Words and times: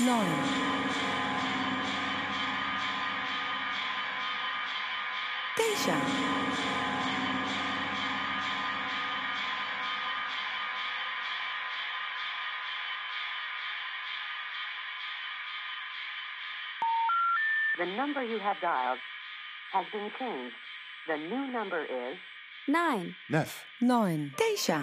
Knowledge. 0.00 0.28
Deja. 5.56 5.94
The 17.78 17.86
number 17.96 18.24
you 18.24 18.40
have 18.40 18.56
dialed 18.60 18.98
has 19.72 19.86
been 19.92 20.10
changed. 20.18 20.54
The 21.06 21.16
new 21.18 21.52
number 21.52 21.82
is 21.84 22.16
Nine. 22.66 23.14
Neuf. 23.30 23.64
Nine. 23.80 24.32
Deja. 24.36 24.80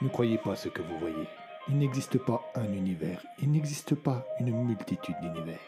Ne 0.00 0.08
croyez 0.08 0.38
pas 0.38 0.56
ce 0.56 0.68
que 0.68 0.82
vous 0.82 0.98
voyez. 0.98 1.28
Il 1.68 1.78
n'existe 1.78 2.16
pas 2.18 2.40
un 2.54 2.72
univers, 2.72 3.20
il 3.42 3.50
n'existe 3.50 3.96
pas 3.96 4.24
une 4.38 4.52
multitude 4.52 5.16
d'univers. 5.20 5.58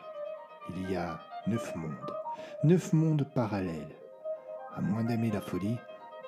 Il 0.70 0.88
y 0.92 0.94
a 0.94 1.18
neuf 1.48 1.74
mondes, 1.74 2.12
neuf 2.62 2.92
mondes 2.92 3.26
parallèles. 3.34 3.96
À 4.76 4.80
moins 4.80 5.02
d'aimer 5.02 5.32
la 5.32 5.40
folie, 5.40 5.76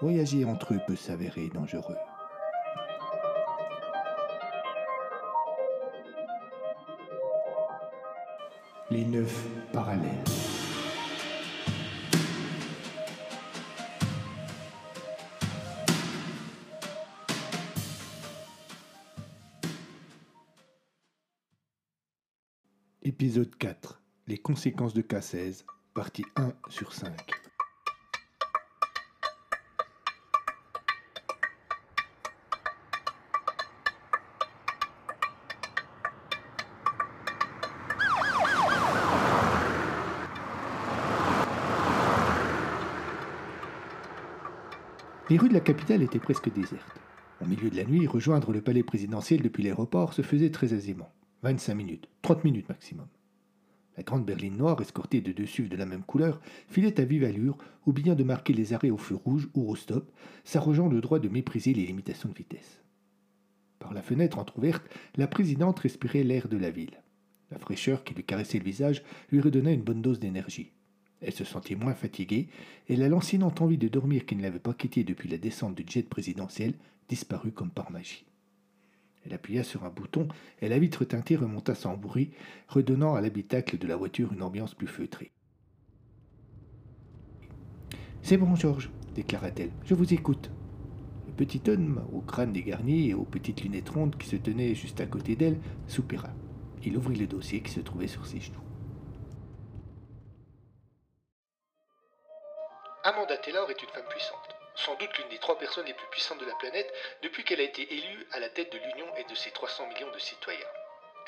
voyager 0.00 0.44
entre 0.44 0.74
eux 0.74 0.80
peut 0.88 0.96
s'avérer 0.96 1.48
dangereux. 1.54 1.96
Les 8.90 9.04
neuf 9.04 9.46
parallèles. 9.72 10.49
Épisode 23.20 23.54
4. 23.58 24.00
Les 24.28 24.38
conséquences 24.38 24.94
de 24.94 25.02
K16, 25.02 25.64
partie 25.92 26.24
1 26.36 26.54
sur 26.70 26.94
5. 26.94 27.12
Les 45.28 45.36
rues 45.36 45.50
de 45.50 45.52
la 45.52 45.60
capitale 45.60 46.02
étaient 46.02 46.18
presque 46.18 46.50
désertes. 46.50 46.80
Au 47.42 47.44
milieu 47.44 47.68
de 47.68 47.76
la 47.76 47.84
nuit, 47.84 48.06
rejoindre 48.06 48.50
le 48.54 48.62
palais 48.62 48.82
présidentiel 48.82 49.42
depuis 49.42 49.62
l'aéroport 49.62 50.14
se 50.14 50.22
faisait 50.22 50.50
très 50.50 50.72
aisément. 50.72 51.12
25 51.42 51.74
minutes, 51.74 52.08
30 52.22 52.44
minutes 52.44 52.68
maximum. 52.68 53.06
La 53.96 54.02
grande 54.02 54.24
berline 54.24 54.56
noire, 54.56 54.80
escortée 54.80 55.20
de 55.20 55.32
deux 55.32 55.46
SUV 55.46 55.68
de 55.68 55.76
la 55.76 55.86
même 55.86 56.02
couleur, 56.02 56.40
filait 56.68 57.00
à 57.00 57.04
vive 57.04 57.24
allure, 57.24 57.56
oubliant 57.86 58.14
de 58.14 58.24
marquer 58.24 58.52
les 58.52 58.72
arrêts 58.72 58.90
au 58.90 58.98
feu 58.98 59.14
rouge 59.14 59.48
ou 59.54 59.68
au 59.68 59.74
stop, 59.74 60.10
s'arrogeant 60.44 60.88
le 60.88 61.00
droit 61.00 61.18
de 61.18 61.28
mépriser 61.28 61.72
les 61.72 61.86
limitations 61.86 62.28
de 62.28 62.34
vitesse. 62.34 62.82
Par 63.78 63.94
la 63.94 64.02
fenêtre 64.02 64.38
entr'ouverte, 64.38 64.86
la 65.16 65.26
présidente 65.26 65.78
respirait 65.80 66.22
l'air 66.22 66.48
de 66.48 66.58
la 66.58 66.70
ville. 66.70 67.02
La 67.50 67.58
fraîcheur 67.58 68.04
qui 68.04 68.14
lui 68.14 68.24
caressait 68.24 68.58
le 68.58 68.64
visage 68.64 69.02
lui 69.32 69.40
redonnait 69.40 69.74
une 69.74 69.82
bonne 69.82 70.02
dose 70.02 70.20
d'énergie. 70.20 70.72
Elle 71.22 71.32
se 71.32 71.44
sentit 71.44 71.74
moins 71.74 71.94
fatiguée, 71.94 72.48
et 72.88 72.96
la 72.96 73.08
lancinante 73.08 73.60
envie 73.60 73.78
de 73.78 73.88
dormir 73.88 74.24
qui 74.24 74.36
ne 74.36 74.42
l'avait 74.42 74.58
pas 74.58 74.74
quittée 74.74 75.04
depuis 75.04 75.28
la 75.28 75.38
descente 75.38 75.74
du 75.74 75.84
jet 75.86 76.08
présidentiel 76.08 76.74
disparut 77.08 77.52
comme 77.52 77.70
par 77.70 77.90
magie. 77.90 78.24
Elle 79.24 79.34
appuya 79.34 79.62
sur 79.62 79.84
un 79.84 79.90
bouton 79.90 80.28
et 80.60 80.68
la 80.68 80.78
vitre 80.78 81.04
teintée 81.04 81.36
remonta 81.36 81.74
sans 81.74 81.96
bruit, 81.96 82.30
redonnant 82.68 83.14
à 83.14 83.20
l'habitacle 83.20 83.78
de 83.78 83.86
la 83.86 83.96
voiture 83.96 84.32
une 84.32 84.42
ambiance 84.42 84.74
plus 84.74 84.86
feutrée. 84.86 85.30
C'est 88.22 88.36
bon, 88.36 88.54
Georges, 88.54 88.90
déclara-t-elle, 89.14 89.72
je 89.84 89.94
vous 89.94 90.12
écoute. 90.14 90.50
Le 91.26 91.32
petit 91.32 91.62
homme, 91.70 92.02
au 92.12 92.20
crâne 92.20 92.52
dégarni 92.52 93.08
et 93.08 93.14
aux 93.14 93.24
petites 93.24 93.62
lunettes 93.62 93.88
rondes 93.88 94.16
qui 94.16 94.28
se 94.28 94.36
tenaient 94.36 94.74
juste 94.74 95.00
à 95.00 95.06
côté 95.06 95.36
d'elle, 95.36 95.58
soupira. 95.86 96.30
Il 96.84 96.96
ouvrit 96.96 97.16
le 97.16 97.26
dossier 97.26 97.60
qui 97.60 97.72
se 97.72 97.80
trouvait 97.80 98.06
sur 98.06 98.26
ses 98.26 98.40
genoux. 98.40 98.69
Sans 104.90 104.96
doute 104.96 105.18
l'une 105.18 105.28
des 105.28 105.38
trois 105.38 105.56
personnes 105.56 105.86
les 105.86 105.94
plus 105.94 106.08
puissantes 106.08 106.40
de 106.40 106.46
la 106.46 106.54
planète 106.56 106.92
depuis 107.22 107.44
qu'elle 107.44 107.60
a 107.60 107.62
été 107.64 107.82
élue 107.94 108.26
à 108.32 108.40
la 108.40 108.48
tête 108.48 108.72
de 108.72 108.78
l'Union 108.78 109.14
et 109.14 109.22
de 109.22 109.34
ses 109.36 109.52
300 109.52 109.86
millions 109.86 110.10
de 110.10 110.18
citoyens. 110.18 110.66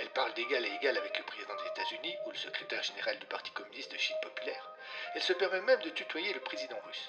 Elle 0.01 0.11
parle 0.11 0.35
d'égal 0.35 0.65
à 0.65 0.67
égal 0.67 0.99
avec 0.99 1.17
le 1.17 1.23
président 1.23 1.55
des 1.55 1.69
États-Unis 1.69 2.17
ou 2.27 2.33
le 2.33 2.37
secrétaire 2.37 2.83
général 2.83 3.21
du 3.21 3.27
Parti 3.27 3.53
communiste 3.53 3.93
de 3.93 3.99
Chine 3.99 4.17
populaire. 4.21 4.69
Elle 5.15 5.23
se 5.23 5.33
permet 5.35 5.61
même 5.61 5.81
de 5.83 5.91
tutoyer 5.91 6.33
le 6.33 6.41
président 6.41 6.77
russe. 6.85 7.09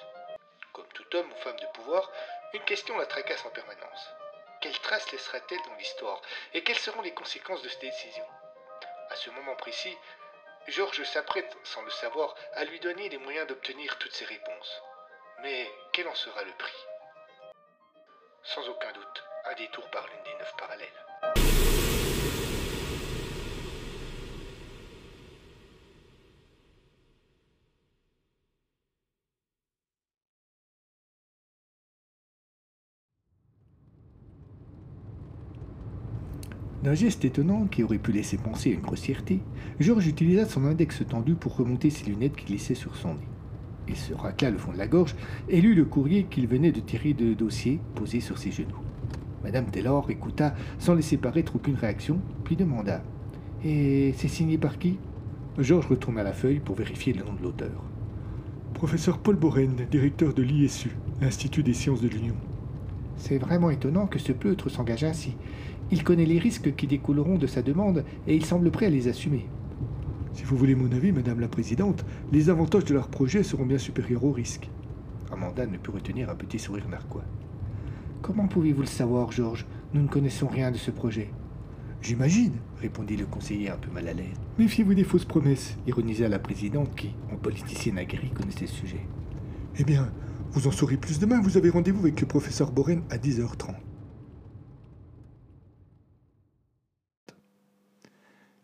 Comme 0.74 0.88
tout 0.94 1.16
homme 1.16 1.32
ou 1.32 1.36
femme 1.38 1.60
de 1.60 1.66
pouvoir, 1.74 2.12
une 2.54 2.64
question 2.66 3.00
la 3.00 3.08
tracasse 3.08 3.46
en 3.46 3.50
permanence. 3.50 4.10
Quelle 4.62 4.78
trace 4.78 5.12
laissera-t-elle 5.12 5.64
dans 5.64 5.76
l'histoire 5.78 6.22
et 6.54 6.62
quelles 6.62 6.78
seront 6.78 7.02
les 7.02 7.16
conséquences 7.16 7.64
de 7.64 7.70
cette 7.70 7.82
décision 7.82 8.28
À 9.10 9.16
ce 9.16 9.32
moment 9.32 9.56
précis, 9.56 9.98
Georges 10.68 11.04
s'apprête, 11.04 11.58
sans 11.64 11.82
le 11.82 11.90
savoir, 11.90 12.36
à 12.54 12.64
lui 12.64 12.80
donner 12.80 13.10
les 13.10 13.18
moyens 13.18 13.48
d'obtenir 13.48 13.98
toutes 13.98 14.14
ces 14.14 14.26
réponses. 14.26 14.84
Mais 15.44 15.68
quel 15.92 16.08
en 16.08 16.16
sera 16.16 16.42
le 16.42 16.52
prix? 16.58 16.72
Sans 18.46 18.62
aucun 18.62 18.94
doute, 18.94 19.24
un 19.52 19.56
détour 19.56 19.84
par 19.92 20.06
l'une 20.08 20.24
des 20.24 20.40
neuf 20.40 20.54
parallèles. 20.58 20.88
D'un 36.84 36.94
geste 36.94 37.26
étonnant 37.26 37.68
qui 37.68 37.84
aurait 37.84 37.98
pu 37.98 38.14
laisser 38.14 38.38
penser 38.38 38.70
à 38.70 38.74
une 38.76 38.82
grossièreté, 38.82 39.42
Georges 39.82 40.08
utilisa 40.08 40.46
son 40.46 40.64
index 40.64 41.06
tendu 41.10 41.36
pour 41.36 41.58
remonter 41.58 41.90
ses 41.90 42.06
lunettes 42.06 42.38
qui 42.38 42.46
glissaient 42.46 42.76
sur 42.76 42.96
son 42.96 43.16
nez. 43.16 43.33
Se 44.04 44.14
racla 44.14 44.50
le 44.50 44.58
fond 44.58 44.74
de 44.74 44.78
la 44.78 44.88
gorge 44.88 45.16
et 45.48 45.62
lut 45.62 45.76
le 45.76 45.86
courrier 45.86 46.26
qu'il 46.30 46.46
venait 46.46 46.74
de 46.74 46.82
tirer 46.82 47.14
de 47.14 47.34
dossier 47.34 47.80
posé 47.96 48.20
sur 48.20 48.38
ses 48.38 48.52
genoux. 48.52 48.82
Madame 49.46 49.68
Taylor 49.68 50.12
écouta 50.12 50.56
sans 50.78 50.94
laisser 50.94 51.16
paraître 51.16 51.56
aucune 51.56 51.76
réaction, 51.76 52.20
puis 52.44 52.58
demanda 52.58 53.02
Et 53.64 54.14
c'est 54.18 54.28
signé 54.28 54.58
par 54.58 54.78
qui? 54.78 54.98
Georges 55.58 55.88
retourna 55.88 56.22
la 56.22 56.34
feuille 56.34 56.60
pour 56.60 56.76
vérifier 56.76 57.14
le 57.14 57.24
nom 57.24 57.32
de 57.32 57.44
l'auteur. 57.44 57.82
Professeur 58.74 59.20
Paul 59.20 59.38
Boren, 59.38 59.78
directeur 59.90 60.34
de 60.34 60.44
l'ISU, 60.44 60.92
l'Institut 61.22 61.64
des 61.64 61.74
sciences 61.74 62.02
de 62.02 62.10
l'Union. 62.10 62.36
C'est 63.16 63.38
vraiment 63.38 63.70
étonnant 63.70 64.08
que 64.08 64.20
ce 64.20 64.34
pleutre 64.34 64.68
s'engage 64.68 65.06
ainsi. 65.06 65.38
Il 65.92 66.04
connaît 66.04 66.26
les 66.26 66.40
risques 66.40 66.76
qui 66.76 66.88
découleront 66.88 67.38
de 67.38 67.48
sa 67.48 67.62
demande 67.62 68.04
et 68.28 68.36
il 68.36 68.44
semble 68.44 68.70
prêt 68.70 68.88
à 68.88 68.90
les 68.90 69.08
assumer. 69.08 69.46
Si 70.34 70.44
vous 70.44 70.58
voulez 70.58 70.76
mon 70.76 70.92
avis, 70.92 71.12
Madame 71.12 71.40
la 71.40 71.48
Présidente, 71.48 72.04
les 72.32 72.50
avantages 72.50 72.86
de 72.86 72.94
leur 72.94 73.08
projet 73.08 73.44
seront 73.44 73.66
bien 73.66 73.78
supérieurs 73.78 74.24
aux 74.24 74.32
risques. 74.32 74.70
Amanda 75.32 75.66
ne 75.66 75.78
put 75.78 75.92
retenir 75.92 76.30
un 76.30 76.36
petit 76.36 76.60
sourire 76.60 76.90
narquois. 76.90 77.24
Comment 78.22 78.48
pouvez-vous 78.48 78.82
le 78.82 78.88
savoir, 78.88 79.32
Georges? 79.32 79.66
Nous 79.94 80.02
ne 80.02 80.08
connaissons 80.08 80.48
rien 80.48 80.72
de 80.72 80.78
ce 80.78 80.92
projet. 80.92 81.30
J'imagine, 82.02 82.54
répondit 82.82 83.16
le 83.16 83.26
conseiller 83.26 83.70
un 83.70 83.78
peu 83.78 83.92
mal 83.92 84.08
à 84.08 84.14
l'aise. 84.14 84.36
Méfiez-vous 84.58 84.94
des 84.94 85.04
fausses 85.04 85.26
promesses. 85.26 85.78
Ironisa 85.88 86.28
la 86.28 86.40
présidente 86.40 86.96
qui, 86.96 87.16
en 87.32 87.38
politicienne 87.38 87.98
aguerrie, 87.98 88.32
connaissait 88.32 88.62
le 88.62 88.68
sujet. 88.68 89.06
Eh 89.78 89.84
bien, 89.84 90.12
vous 90.52 90.68
en 90.68 90.72
saurez 90.72 90.98
plus 90.98 91.20
demain, 91.20 91.42
vous 91.42 91.58
avez 91.58 91.70
rendez-vous 91.70 92.02
avec 92.02 92.20
le 92.22 92.28
professeur 92.28 92.72
Boren 92.72 93.04
à 93.10 93.18
10h30. 93.18 93.76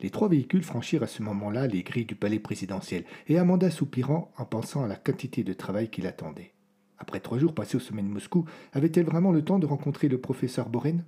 Les 0.02 0.10
trois 0.10 0.30
véhicules 0.30 0.64
franchirent 0.64 1.04
à 1.04 1.08
ce 1.08 1.22
moment-là 1.24 1.68
les 1.68 1.84
grilles 1.84 2.06
du 2.06 2.16
palais 2.16 2.40
présidentiel, 2.40 3.04
et 3.28 3.38
Amanda 3.38 3.70
soupirant 3.70 4.32
en 4.38 4.46
pensant 4.46 4.84
à 4.84 4.88
la 4.88 4.96
quantité 4.96 5.44
de 5.44 5.54
travail 5.54 5.90
qui 5.90 6.02
l'attendait. 6.02 6.54
Après 6.98 7.20
trois 7.20 7.38
jours 7.38 7.54
passés 7.54 7.78
au 7.78 7.82
sommet 7.82 8.02
de 8.02 8.08
Moscou, 8.08 8.46
avait-elle 8.74 9.06
vraiment 9.06 9.32
le 9.32 9.44
temps 9.44 9.60
de 9.60 9.66
rencontrer 9.66 10.08
le 10.08 10.20
professeur 10.20 10.70
Boren? 10.70 11.04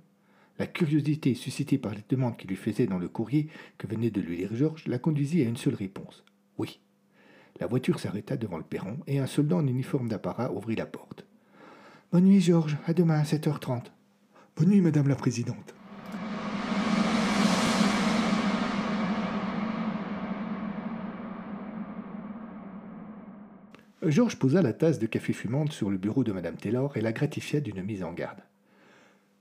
La 0.58 0.66
curiosité 0.66 1.34
suscitée 1.34 1.78
par 1.78 1.94
les 1.94 2.04
demandes 2.08 2.36
qu'il 2.36 2.50
lui 2.50 2.56
faisait 2.56 2.86
dans 2.86 2.98
le 2.98 3.08
courrier 3.08 3.48
que 3.78 3.86
venait 3.86 4.10
de 4.10 4.20
lui 4.20 4.36
lire 4.36 4.54
Georges 4.54 4.86
la 4.86 4.98
conduisit 4.98 5.42
à 5.42 5.48
une 5.48 5.56
seule 5.56 5.74
réponse. 5.74 6.24
Oui. 6.58 6.80
La 7.60 7.66
voiture 7.66 7.98
s'arrêta 7.98 8.36
devant 8.36 8.58
le 8.58 8.62
perron 8.62 8.98
et 9.06 9.18
un 9.18 9.26
soldat 9.26 9.56
en 9.56 9.66
uniforme 9.66 10.08
d'apparat 10.08 10.52
ouvrit 10.52 10.76
la 10.76 10.86
porte. 10.86 11.26
Bonne 12.12 12.24
nuit, 12.24 12.40
Georges. 12.40 12.76
À 12.86 12.92
demain 12.92 13.18
à 13.18 13.22
7h30. 13.22 13.84
Bonne 14.56 14.68
nuit, 14.68 14.82
Madame 14.82 15.08
la 15.08 15.16
Présidente. 15.16 15.74
Georges 24.04 24.36
posa 24.36 24.62
la 24.62 24.72
tasse 24.72 24.98
de 24.98 25.06
café 25.06 25.32
fumante 25.32 25.72
sur 25.72 25.88
le 25.88 25.96
bureau 25.96 26.24
de 26.24 26.32
Madame 26.32 26.56
Taylor 26.56 26.96
et 26.96 27.00
la 27.00 27.12
gratifia 27.12 27.60
d'une 27.60 27.82
mise 27.82 28.02
en 28.02 28.12
garde. 28.12 28.40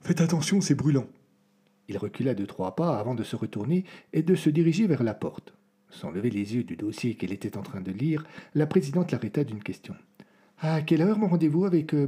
Faites 0.02 0.22
attention, 0.22 0.62
c'est 0.62 0.76
brûlant. 0.76 1.08
Il 1.88 1.98
recula 1.98 2.36
de 2.36 2.46
trois 2.46 2.76
pas 2.76 3.00
avant 3.00 3.16
de 3.16 3.24
se 3.24 3.36
retourner 3.36 3.86
et 4.14 4.22
de 4.22 4.36
se 4.36 4.50
diriger 4.50 4.86
vers 4.86 5.04
la 5.04 5.16
porte. 5.16 5.54
Sans 5.90 6.12
lever 6.12 6.30
les 6.30 6.56
yeux 6.56 6.64
du 6.64 6.76
dossier 6.76 7.16
qu'elle 7.16 7.34
était 7.34 7.58
en 7.58 7.64
train 7.64 7.82
de 7.82 7.92
lire, 7.92 8.24
la 8.54 8.68
présidente 8.68 9.12
l'arrêta 9.12 9.44
d'une 9.44 9.64
question. 9.64 9.96
À 10.60 10.82
quelle 10.82 11.02
heure 11.02 11.18
mon 11.18 11.28
rendez-vous 11.28 11.66
avec 11.66 11.94
euh, 11.96 12.08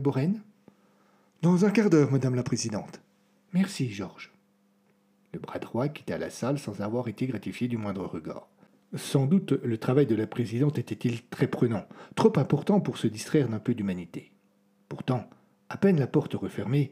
Dans 1.41 1.65
un 1.65 1.71
quart 1.71 1.89
d'heure, 1.89 2.11
Madame 2.11 2.35
la 2.35 2.43
Présidente. 2.43 3.01
Merci, 3.51 3.89
Georges. 3.89 4.31
Le 5.33 5.39
bras 5.39 5.59
droit 5.59 5.87
quitta 5.87 6.19
la 6.19 6.29
salle 6.29 6.59
sans 6.59 6.81
avoir 6.81 7.07
été 7.07 7.25
gratifié 7.25 7.67
du 7.67 7.77
moindre 7.77 8.05
regard. 8.05 8.47
Sans 8.95 9.25
doute 9.25 9.53
le 9.63 9.77
travail 9.79 10.05
de 10.05 10.15
la 10.15 10.27
présidente 10.27 10.77
était-il 10.77 11.23
très 11.23 11.47
prenant, 11.47 11.85
trop 12.15 12.37
important 12.37 12.79
pour 12.79 12.99
se 12.99 13.07
distraire 13.07 13.49
d'un 13.49 13.59
peu 13.59 13.73
d'humanité. 13.73 14.31
Pourtant, 14.87 15.27
à 15.69 15.77
peine 15.77 15.99
la 15.99 16.05
porte 16.05 16.35
refermée, 16.35 16.91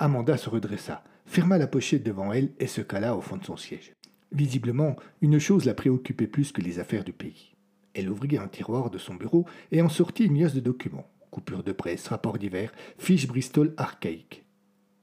Amanda 0.00 0.36
se 0.36 0.50
redressa, 0.50 1.04
ferma 1.24 1.56
la 1.56 1.68
pochette 1.68 2.02
devant 2.02 2.32
elle 2.32 2.50
et 2.58 2.66
se 2.66 2.80
cala 2.80 3.16
au 3.16 3.20
fond 3.20 3.36
de 3.36 3.44
son 3.44 3.56
siège. 3.56 3.92
Visiblement, 4.32 4.96
une 5.20 5.38
chose 5.38 5.64
la 5.64 5.74
préoccupait 5.74 6.26
plus 6.26 6.50
que 6.50 6.60
les 6.60 6.80
affaires 6.80 7.04
du 7.04 7.12
pays. 7.12 7.54
Elle 7.94 8.10
ouvrit 8.10 8.38
un 8.38 8.48
tiroir 8.48 8.90
de 8.90 8.98
son 8.98 9.14
bureau 9.14 9.46
et 9.70 9.80
en 9.80 9.88
sortit 9.88 10.24
une 10.24 10.40
liasse 10.40 10.54
de 10.54 10.60
documents, 10.60 11.08
coupures 11.30 11.62
de 11.62 11.72
presse, 11.72 12.08
rapports 12.08 12.38
divers, 12.38 12.72
fiches 12.98 13.28
Bristol 13.28 13.72
archaïques. 13.76 14.44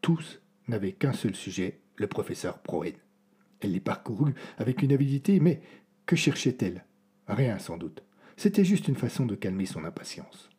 Tous 0.01 0.41
n'avaient 0.67 0.91
qu'un 0.91 1.13
seul 1.13 1.35
sujet, 1.35 1.79
le 1.95 2.07
professeur 2.07 2.59
Proen. 2.59 2.91
Elle 3.61 3.71
les 3.71 3.79
parcourut 3.79 4.35
avec 4.57 4.81
une 4.81 4.91
avidité, 4.91 5.39
mais 5.39 5.61
que 6.05 6.15
cherchait-elle? 6.15 6.85
Rien 7.27 7.59
sans 7.59 7.77
doute. 7.77 8.03
C'était 8.35 8.65
juste 8.65 8.87
une 8.87 8.95
façon 8.95 9.25
de 9.25 9.35
calmer 9.35 9.65
son 9.65 9.85
impatience. 9.85 10.49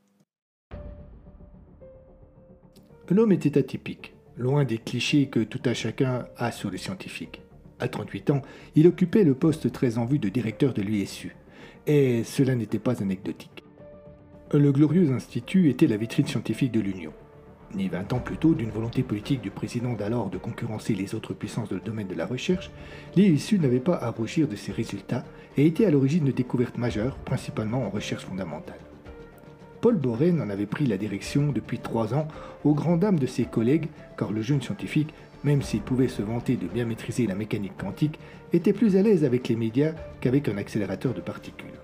L'homme 3.11 3.33
était 3.33 3.59
atypique, 3.59 4.15
loin 4.37 4.65
des 4.65 4.79
clichés 4.79 5.27
que 5.27 5.41
tout 5.41 5.61
un 5.67 5.75
chacun 5.75 6.27
a 6.37 6.51
sur 6.51 6.71
les 6.71 6.79
scientifiques. 6.79 7.43
À 7.79 7.89
38 7.89 8.31
ans, 8.31 8.43
il 8.75 8.87
occupait 8.87 9.25
le 9.25 9.35
poste 9.35 9.71
très 9.73 9.99
en 9.99 10.07
vue 10.07 10.19
de 10.19 10.29
directeur 10.29 10.73
de 10.73 10.81
l'USU, 10.81 11.37
et 11.87 12.25
cela 12.25 12.55
n'était 12.55 12.79
pas 12.79 13.03
anecdotique. 13.03 13.65
Le 14.53 14.73
glorieux 14.73 15.11
institut 15.11 15.69
était 15.69 15.87
la 15.87 15.97
vitrine 15.97 16.27
scientifique 16.27 16.73
de 16.73 16.81
l'Union. 16.81 17.13
Né 17.75 17.89
vingt 17.89 18.13
ans 18.13 18.21
plus 18.21 18.37
tôt 18.37 18.55
d'une 18.55 18.71
volonté 18.71 19.03
politique 19.03 19.41
du 19.41 19.51
président 19.51 19.95
d'alors 19.95 20.31
de 20.31 20.39
concurrencer 20.39 20.95
les 20.95 21.15
autres 21.15 21.35
puissances 21.35 21.69
dans 21.69 21.75
le 21.75 21.83
domaine 21.83 22.07
de 22.07 22.15
la 22.15 22.25
recherche, 22.25 22.71
l'ISU 23.17 23.59
n'avait 23.59 23.81
pas 23.81 23.97
à 23.97 24.11
rougir 24.11 24.47
de 24.47 24.55
ses 24.55 24.71
résultats 24.71 25.25
et 25.57 25.67
était 25.67 25.85
à 25.85 25.91
l'origine 25.91 26.25
de 26.25 26.31
découvertes 26.31 26.79
majeures, 26.79 27.17
principalement 27.17 27.85
en 27.85 27.91
recherche 27.91 28.25
fondamentale. 28.25 28.79
Paul 29.81 29.97
Boren 29.97 30.41
en 30.41 30.51
avait 30.51 30.67
pris 30.67 30.87
la 30.87 30.97
direction 30.97 31.51
depuis 31.51 31.79
trois 31.79 32.15
ans, 32.15 32.29
aux 32.63 32.75
grand 32.75 32.97
dames 32.97 33.19
de 33.19 33.27
ses 33.27 33.45
collègues, 33.45 33.89
car 34.17 34.31
le 34.31 34.41
jeune 34.41 34.63
scientifique, 34.63 35.13
même 35.43 35.61
s'il 35.61 35.83
pouvait 35.83 36.09
se 36.09 36.23
vanter 36.23 36.57
de 36.57 36.69
bien 36.69 36.87
maîtriser 36.87 37.27
la 37.27 37.35
mécanique 37.35 37.77
quantique, 37.77 38.19
était 38.53 38.73
plus 38.73 38.97
à 38.97 39.03
l'aise 39.03 39.25
avec 39.25 39.49
les 39.49 39.57
médias 39.57 39.93
qu'avec 40.21 40.49
un 40.49 40.59
accélérateur 40.59 41.13
de 41.13 41.21
particules. 41.21 41.75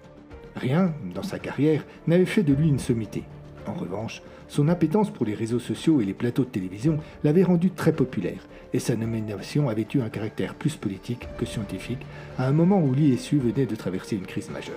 Rien, 0.54 0.94
dans 1.14 1.22
sa 1.22 1.38
carrière, 1.38 1.84
n'avait 2.06 2.24
fait 2.24 2.42
de 2.42 2.54
lui 2.54 2.68
une 2.68 2.78
sommité. 2.78 3.24
En 3.70 3.74
revanche, 3.74 4.20
son 4.48 4.66
appétence 4.66 5.10
pour 5.10 5.24
les 5.24 5.34
réseaux 5.34 5.60
sociaux 5.60 6.00
et 6.00 6.04
les 6.04 6.12
plateaux 6.12 6.44
de 6.44 6.50
télévision 6.50 6.98
l'avait 7.22 7.44
rendu 7.44 7.70
très 7.70 7.92
populaire, 7.92 8.48
et 8.72 8.80
sa 8.80 8.96
nomination 8.96 9.68
avait 9.68 9.86
eu 9.94 10.00
un 10.00 10.08
caractère 10.08 10.56
plus 10.56 10.74
politique 10.74 11.28
que 11.38 11.46
scientifique, 11.46 12.04
à 12.36 12.48
un 12.48 12.52
moment 12.52 12.80
où 12.80 12.92
l'ISU 12.92 13.38
venait 13.38 13.66
de 13.66 13.76
traverser 13.76 14.16
une 14.16 14.26
crise 14.26 14.50
majeure. 14.50 14.74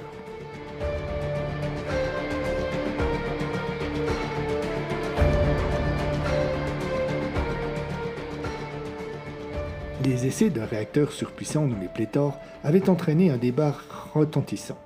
Les 10.05 10.27
essais 10.27 10.51
d'un 10.51 10.65
réacteur 10.65 11.11
surpuissant 11.11 11.65
nommé 11.65 11.87
Pléthore 11.91 12.37
avaient 12.63 12.89
entraîné 12.89 13.31
un 13.31 13.37
débat 13.37 13.75
retentissant 14.13 14.77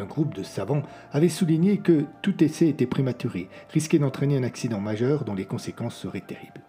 un 0.00 0.04
groupe 0.04 0.34
de 0.34 0.42
savants 0.42 0.82
avait 1.12 1.28
souligné 1.28 1.78
que 1.78 2.04
tout 2.22 2.42
essai 2.42 2.68
était 2.68 2.86
prématuré, 2.86 3.48
risquait 3.70 3.98
d'entraîner 3.98 4.36
un 4.36 4.42
accident 4.42 4.80
majeur 4.80 5.24
dont 5.24 5.34
les 5.34 5.44
conséquences 5.44 5.96
seraient 5.96 6.20
terribles. 6.20 6.62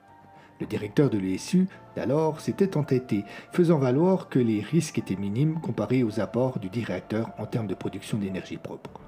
Le 0.59 0.67
directeur 0.67 1.09
de 1.09 1.17
l'ESU, 1.17 1.67
d'alors, 1.95 2.39
s'était 2.39 2.77
entêté, 2.77 3.25
faisant 3.51 3.79
valoir 3.79 4.29
que 4.29 4.39
les 4.39 4.61
risques 4.61 4.99
étaient 4.99 5.15
minimes 5.15 5.59
comparés 5.59 6.03
aux 6.03 6.19
apports 6.19 6.59
du 6.59 6.69
dit 6.69 6.83
réacteur 6.83 7.31
en 7.37 7.45
termes 7.45 7.67
de 7.67 7.73
production 7.73 8.17
d'énergie 8.17 8.57
propre. 8.57 9.01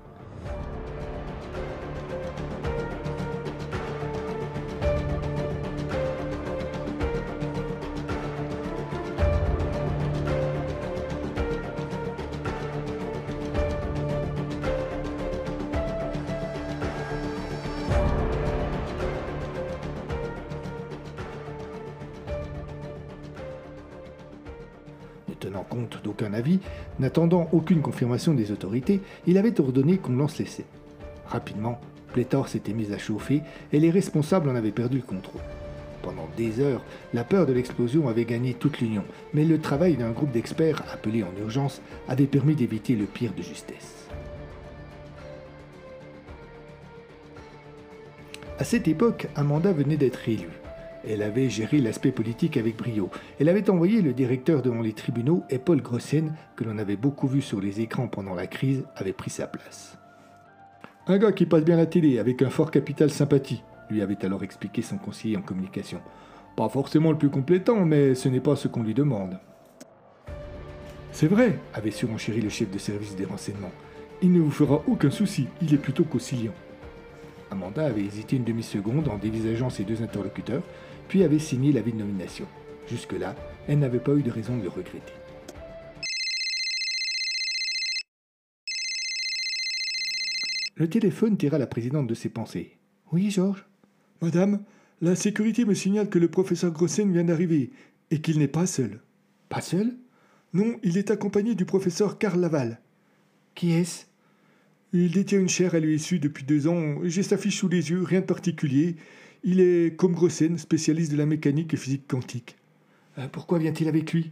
Compte 25.63 26.01
d'aucun 26.03 26.33
avis, 26.33 26.59
n'attendant 26.99 27.47
aucune 27.51 27.81
confirmation 27.81 28.33
des 28.33 28.51
autorités, 28.51 29.01
il 29.27 29.37
avait 29.37 29.59
ordonné 29.59 29.97
qu'on 29.97 30.15
lance 30.15 30.37
l'essai. 30.37 30.65
Rapidement, 31.27 31.79
Pléthore 32.13 32.47
s'était 32.47 32.73
mise 32.73 32.91
à 32.91 32.97
chauffer 32.97 33.41
et 33.73 33.79
les 33.79 33.91
responsables 33.91 34.49
en 34.49 34.55
avaient 34.55 34.71
perdu 34.71 34.97
le 34.97 35.03
contrôle. 35.03 35.41
Pendant 36.01 36.29
des 36.37 36.59
heures, 36.59 36.83
la 37.13 37.23
peur 37.23 37.45
de 37.47 37.53
l'explosion 37.53 38.07
avait 38.07 38.25
gagné 38.25 38.53
toute 38.53 38.79
l'Union, 38.79 39.03
mais 39.33 39.43
le 39.43 39.59
travail 39.59 39.95
d'un 39.95 40.11
groupe 40.11 40.31
d'experts 40.31 40.83
appelés 40.93 41.23
en 41.23 41.41
urgence 41.41 41.81
avait 42.07 42.27
permis 42.27 42.55
d'éviter 42.55 42.95
le 42.95 43.05
pire 43.05 43.33
de 43.35 43.41
justesse. 43.41 44.07
À 48.59 48.63
cette 48.63 48.87
époque, 48.87 49.27
Amanda 49.35 49.73
venait 49.73 49.97
d'être 49.97 50.29
élue. 50.29 50.64
Elle 51.07 51.21
avait 51.21 51.49
géré 51.49 51.79
l'aspect 51.79 52.11
politique 52.11 52.57
avec 52.57 52.77
brio. 52.77 53.09
Elle 53.39 53.49
avait 53.49 53.69
envoyé 53.69 54.01
le 54.01 54.13
directeur 54.13 54.61
devant 54.61 54.81
les 54.81 54.93
tribunaux 54.93 55.43
et 55.49 55.59
Paul 55.59 55.81
Grossen, 55.81 56.33
que 56.55 56.63
l'on 56.63 56.77
avait 56.77 56.95
beaucoup 56.95 57.27
vu 57.27 57.41
sur 57.41 57.61
les 57.61 57.81
écrans 57.81 58.07
pendant 58.07 58.33
la 58.33 58.47
crise, 58.47 58.83
avait 58.95 59.13
pris 59.13 59.29
sa 59.29 59.47
place. 59.47 59.97
Un 61.07 61.19
gars 61.19 61.31
qui 61.31 61.45
passe 61.45 61.63
bien 61.63 61.77
la 61.77 61.85
télé 61.85 62.17
avec 62.17 62.41
un 62.41 62.49
fort 62.49 62.71
capital 62.71 63.11
sympathie, 63.11 63.61
lui 63.91 64.01
avait 64.01 64.25
alors 64.25 64.43
expliqué 64.43 64.81
son 64.81 64.97
conseiller 64.97 65.37
en 65.37 65.41
communication. 65.41 66.01
Pas 66.55 66.69
forcément 66.69 67.11
le 67.11 67.17
plus 67.17 67.29
complétant, 67.29 67.85
mais 67.85 68.15
ce 68.15 68.29
n'est 68.29 68.39
pas 68.39 68.55
ce 68.55 68.67
qu'on 68.67 68.81
lui 68.81 68.93
demande. 68.93 69.37
C'est 71.11 71.27
vrai, 71.27 71.59
avait 71.73 71.91
surenchéri 71.91 72.41
le 72.41 72.49
chef 72.49 72.71
de 72.71 72.77
service 72.79 73.15
des 73.15 73.25
renseignements. 73.25 73.71
Il 74.21 74.31
ne 74.31 74.39
vous 74.39 74.51
fera 74.51 74.81
aucun 74.87 75.11
souci, 75.11 75.47
il 75.61 75.73
est 75.73 75.77
plutôt 75.77 76.03
conciliant. 76.03 76.53
Amanda 77.51 77.85
avait 77.85 78.01
hésité 78.01 78.37
une 78.37 78.43
demi-seconde 78.43 79.07
en 79.07 79.17
dévisageant 79.17 79.69
ses 79.69 79.83
deux 79.83 80.01
interlocuteurs, 80.01 80.63
puis 81.07 81.23
avait 81.23 81.39
signé 81.39 81.71
l'avis 81.71 81.93
de 81.93 81.97
nomination. 81.97 82.47
Jusque-là, 82.87 83.35
elle 83.67 83.79
n'avait 83.79 83.99
pas 83.99 84.13
eu 84.13 84.23
de 84.23 84.31
raison 84.31 84.57
de 84.57 84.63
le 84.63 84.69
regretter. 84.69 85.13
Le 90.75 90.89
téléphone 90.89 91.37
tira 91.37 91.57
la 91.57 91.67
présidente 91.67 92.07
de 92.07 92.13
ses 92.13 92.29
pensées. 92.29 92.77
Oui, 93.11 93.31
Georges? 93.31 93.65
Madame, 94.21 94.61
la 95.01 95.15
sécurité 95.15 95.63
me 95.65 95.73
signale 95.73 96.09
que 96.09 96.19
le 96.19 96.27
professeur 96.27 96.71
Grossen 96.71 97.13
vient 97.13 97.23
d'arriver 97.23 97.71
et 98.11 98.19
qu'il 98.19 98.39
n'est 98.39 98.47
pas 98.47 98.65
seul. 98.65 98.99
Pas 99.47 99.61
seul? 99.61 99.93
Non, 100.53 100.77
il 100.83 100.97
est 100.97 101.11
accompagné 101.11 101.55
du 101.55 101.65
professeur 101.65 102.17
Karl 102.17 102.39
Laval. 102.39 102.81
Qui 103.55 103.71
est-ce? 103.71 104.05
Il 104.93 105.11
détient 105.11 105.39
une 105.39 105.49
chaire 105.49 105.75
à 105.75 105.79
l'USU 105.79 106.19
depuis 106.19 106.45
deux 106.45 106.67
ans. 106.67 106.99
J'ai 107.03 107.23
sa 107.23 107.37
fiche 107.37 107.57
sous 107.57 107.67
les 107.67 107.89
yeux, 107.89 108.03
rien 108.03 108.21
de 108.21 108.25
particulier. 108.25 108.95
Il 109.47 109.59
est, 109.59 109.95
comme 109.95 110.15
Grossen, 110.15 110.57
spécialiste 110.57 111.11
de 111.11 111.17
la 111.17 111.27
mécanique 111.27 111.71
et 111.75 111.77
physique 111.77 112.07
quantique. 112.07 112.55
Euh, 113.19 113.27
pourquoi 113.31 113.59
vient-il 113.59 113.87
avec 113.87 114.11
lui? 114.11 114.31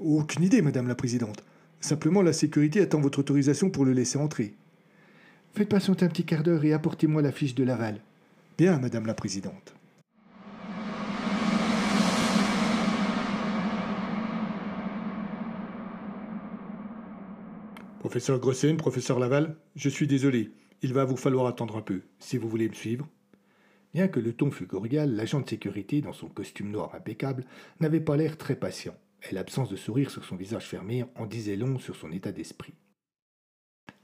Aucune 0.00 0.42
idée, 0.42 0.62
Madame 0.62 0.88
la 0.88 0.96
Présidente. 0.96 1.44
Simplement, 1.80 2.22
la 2.22 2.32
sécurité 2.32 2.80
attend 2.80 3.00
votre 3.00 3.20
autorisation 3.20 3.70
pour 3.70 3.84
le 3.84 3.92
laisser 3.92 4.18
entrer. 4.18 4.54
Faites 5.54 5.68
patienter 5.68 6.04
un 6.04 6.08
petit 6.08 6.24
quart 6.24 6.42
d'heure 6.42 6.64
et 6.64 6.72
apportez-moi 6.72 7.22
la 7.22 7.30
fiche 7.30 7.54
de 7.54 7.62
Laval. 7.62 8.00
Bien, 8.58 8.80
Madame 8.80 9.06
la 9.06 9.14
Présidente. 9.14 9.76
Professeur 18.00 18.40
Grossen, 18.40 18.76
professeur 18.76 19.20
Laval, 19.20 19.56
je 19.76 19.88
suis 19.88 20.08
désolé. 20.08 20.50
Il 20.82 20.92
va 20.94 21.04
vous 21.04 21.16
falloir 21.16 21.46
attendre 21.46 21.76
un 21.76 21.82
peu, 21.82 22.02
si 22.18 22.38
vous 22.38 22.48
voulez 22.48 22.68
me 22.68 22.74
suivre. 22.74 23.08
Bien 23.96 24.08
que 24.08 24.20
le 24.20 24.34
ton 24.34 24.50
fût 24.50 24.66
cordial, 24.66 25.16
l'agent 25.16 25.40
de 25.40 25.48
sécurité, 25.48 26.02
dans 26.02 26.12
son 26.12 26.28
costume 26.28 26.70
noir 26.70 26.94
impeccable, 26.94 27.46
n'avait 27.80 27.98
pas 27.98 28.18
l'air 28.18 28.36
très 28.36 28.54
patient, 28.54 28.94
et 29.22 29.34
l'absence 29.34 29.70
de 29.70 29.76
sourire 29.76 30.10
sur 30.10 30.22
son 30.22 30.36
visage 30.36 30.66
fermé 30.66 31.06
en 31.14 31.24
disait 31.24 31.56
long 31.56 31.78
sur 31.78 31.96
son 31.96 32.12
état 32.12 32.30
d'esprit. 32.30 32.74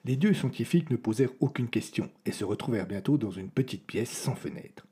Les 0.06 0.16
deux 0.16 0.32
scientifiques 0.32 0.88
ne 0.88 0.96
posèrent 0.96 1.34
aucune 1.40 1.68
question 1.68 2.08
et 2.24 2.32
se 2.32 2.42
retrouvèrent 2.42 2.86
bientôt 2.86 3.18
dans 3.18 3.32
une 3.32 3.50
petite 3.50 3.86
pièce 3.86 4.10
sans 4.10 4.34
fenêtre. 4.34 4.86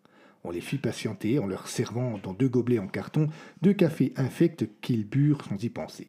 On 0.45 0.51
les 0.51 0.61
fit 0.61 0.77
patienter 0.77 1.39
en 1.39 1.47
leur 1.47 1.67
servant 1.67 2.19
dans 2.19 2.35
deux 2.35 2.51
gobelets 2.51 2.79
en 2.79 2.87
carton 2.87 3.29
deux 3.63 3.73
cafés 3.73 4.13
infects 4.17 4.69
qu'ils 4.83 5.09
burent 5.09 5.47
sans 5.49 5.65
y 5.65 5.71
penser. 5.71 6.09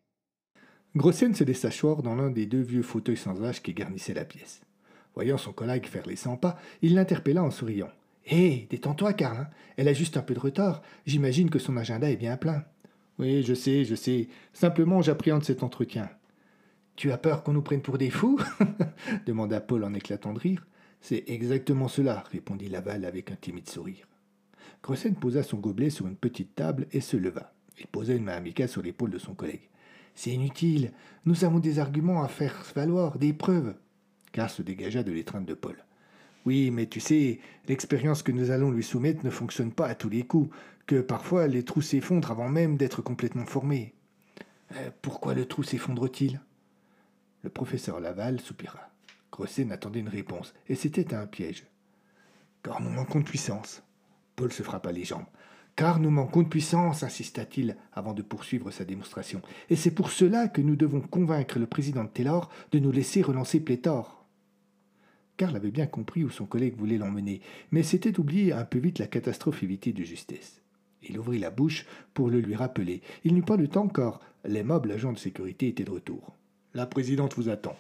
Grossen 0.98 1.34
se 1.34 1.46
laissa 1.46 1.72
choir 1.72 2.04
dans 2.04 2.16
l'un 2.16 2.30
des 2.30 2.46
deux 2.46 2.62
vieux 2.62 2.84
fauteuils 2.84 3.16
sans 3.16 3.42
âge 3.42 3.64
qui 3.64 3.74
garnissaient 3.74 4.14
la 4.14 4.26
pièce. 4.26 4.60
Voyant 5.16 5.38
son 5.38 5.54
collègue 5.54 5.86
faire 5.86 6.08
les 6.08 6.18
cent 6.18 6.36
pas, 6.36 6.60
il 6.82 6.96
l'interpella 6.96 7.42
en 7.42 7.52
souriant. 7.52 7.90
Hé, 8.26 8.68
détends-toi, 8.70 9.14
Karl. 9.14 9.38
Hein. 9.38 9.50
Elle 9.78 9.88
a 9.88 9.94
juste 9.94 10.18
un 10.18 10.22
peu 10.22 10.34
de 10.34 10.40
retard. 10.40 10.82
J'imagine 11.06 11.50
que 11.50 11.60
son 11.60 11.78
agenda 11.78 12.10
est 12.10 12.18
bien 12.18 12.38
plein. 12.38 12.64
Oui, 13.20 13.44
je 13.44 13.54
sais, 13.54 13.86
je 13.86 13.96
sais. 13.96 14.28
Simplement, 14.54 15.02
j'appréhende 15.02 15.44
cet 15.44 15.64
entretien. 15.64 16.10
Tu 16.96 17.12
as 17.12 17.18
peur 17.18 17.44
qu'on 17.44 17.54
nous 17.54 17.62
prenne 17.62 17.82
pour 17.82 17.98
des 17.98 18.10
fous? 18.10 18.40
demanda 19.26 19.60
Paul 19.62 19.84
en 19.84 19.94
éclatant 19.94 20.34
de 20.34 20.40
rire. 20.40 20.68
C'est 21.02 21.24
exactement 21.28 21.88
cela, 21.88 22.24
répondit 22.32 22.70
Laval 22.70 23.06
avec 23.06 23.32
un 23.32 23.36
timide 23.36 23.70
sourire. 23.70 24.08
Grossen 24.84 25.16
posa 25.16 25.44
son 25.44 25.58
gobelet 25.58 25.90
sur 25.90 26.08
une 26.08 26.16
petite 26.16 26.56
table 26.56 26.88
et 26.92 27.02
se 27.02 27.18
leva. 27.18 27.54
Il 27.80 27.88
posa 27.88 28.14
une 28.14 28.24
main 28.24 28.36
amicale 28.36 28.70
sur 28.70 28.82
l'épaule 28.82 29.10
de 29.10 29.18
son 29.18 29.34
collègue. 29.34 29.70
C'est 30.14 30.32
inutile. 30.32 30.92
Nous 31.26 31.46
avons 31.46 31.60
des 31.60 31.80
arguments 31.80 32.24
à 32.24 32.28
faire 32.28 32.64
valoir, 32.76 33.18
des 33.18 33.34
preuves. 33.34 33.76
Car 34.32 34.50
se 34.50 34.62
dégagea 34.62 35.04
de 35.04 35.12
l'étreinte 35.12 35.46
de 35.46 35.54
Paul. 35.54 35.84
Oui, 36.46 36.72
mais 36.72 36.88
tu 36.88 37.00
sais, 37.00 37.40
l'expérience 37.68 38.24
que 38.24 38.32
nous 38.32 38.52
allons 38.52 38.72
lui 38.72 38.84
soumettre 38.84 39.24
ne 39.24 39.30
fonctionne 39.30 39.72
pas 39.72 39.88
à 39.88 39.96
tous 39.96 40.10
les 40.10 40.24
coups, 40.24 40.56
que 40.88 41.02
parfois 41.02 41.48
les 41.48 41.64
trous 41.64 41.82
s'effondrent 41.82 42.32
avant 42.32 42.50
même 42.50 42.78
d'être 42.78 43.02
complètement 43.02 43.46
formés. 43.46 43.94
Euh, 44.76 44.90
pourquoi 45.02 45.34
le 45.34 45.46
trou 45.46 45.64
s'effondre-t-il? 45.64 46.42
Le 47.44 47.50
professeur 47.50 48.00
Laval 48.00 48.40
soupira. 48.40 48.92
Grosset 49.32 49.66
n'attendait 49.66 50.00
une 50.00 50.10
réponse, 50.10 50.54
et 50.68 50.76
c'était 50.76 51.14
un 51.14 51.26
piège. 51.26 51.66
Car 52.64 52.82
nous 52.82 52.90
manquons 52.90 53.20
de 53.20 53.26
puissance. 53.26 53.84
Paul 54.36 54.52
se 54.52 54.64
frappa 54.64 54.92
les 54.92 55.06
jambes. 55.06 55.26
Car 55.76 56.00
nous 56.00 56.10
manquons 56.10 56.44
de 56.44 56.48
puissance, 56.48 57.04
insista-t-il 57.04 57.78
avant 57.94 58.14
de 58.14 58.22
poursuivre 58.22 58.72
sa 58.72 58.84
démonstration. 58.84 59.42
Et 59.70 59.76
c'est 59.76 59.92
pour 59.92 60.12
cela 60.12 60.48
que 60.48 60.62
nous 60.62 60.76
devons 60.76 61.02
convaincre 61.02 61.60
le 61.60 61.66
président 61.66 62.04
de 62.04 62.10
Taylor 62.10 62.50
de 62.72 62.80
nous 62.80 62.92
laisser 62.92 63.22
relancer 63.22 63.60
Pléthore. 63.60 64.21
Karl 65.42 65.56
avait 65.56 65.72
bien 65.72 65.88
compris 65.88 66.24
où 66.24 66.30
son 66.30 66.46
collègue 66.46 66.78
voulait 66.78 67.00
l'emmener, 67.00 67.42
mais 67.72 67.82
s'était 67.82 68.20
oublié 68.20 68.54
un 68.54 68.64
peu 68.64 68.78
vite 68.78 69.00
la 69.00 69.08
catastrophe 69.08 69.64
évitée 69.64 69.92
de 69.92 70.04
justesse. 70.04 70.62
Il 71.02 71.18
ouvrit 71.18 71.40
la 71.40 71.50
bouche 71.50 71.88
pour 72.14 72.30
le 72.30 72.40
lui 72.40 72.54
rappeler. 72.54 73.02
Il 73.24 73.34
n'eut 73.34 73.42
pas 73.42 73.58
le 73.58 73.68
temps 73.68 73.88
car 73.88 74.20
l'aimable 74.46 74.92
agent 74.92 75.14
de 75.14 75.18
sécurité 75.18 75.70
était 75.70 75.84
de 75.84 75.90
retour. 75.90 76.36
La 76.76 76.86
présidente 76.86 77.34
vous 77.38 77.50
attend. 77.50 77.76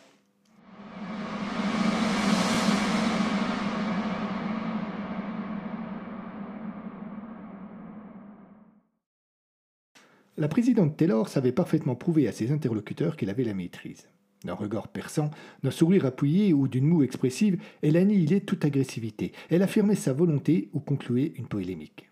La 10.35 10.47
présidente 10.47 10.97
Taylor 10.97 11.29
savait 11.29 11.51
parfaitement 11.51 11.93
prouver 11.93 12.27
à 12.27 12.31
ses 12.31 12.51
interlocuteurs 12.51 13.15
qu'elle 13.15 13.29
avait 13.29 13.43
la 13.43 13.53
maîtrise. 13.53 14.07
D'un 14.43 14.53
regard 14.55 14.87
perçant, 14.87 15.29
d'un 15.63 15.71
sourire 15.71 16.05
appuyé 16.05 16.53
ou 16.53 16.67
d'une 16.67 16.87
moue 16.87 17.03
expressive, 17.03 17.61
elle 17.81 17.97
annihilait 17.97 18.41
toute 18.41 18.65
agressivité. 18.65 19.33
Elle 19.49 19.61
affirmait 19.61 19.95
sa 19.95 20.13
volonté 20.13 20.69
ou 20.73 20.79
concluait 20.79 21.33
une 21.35 21.47
polémique. 21.47 22.09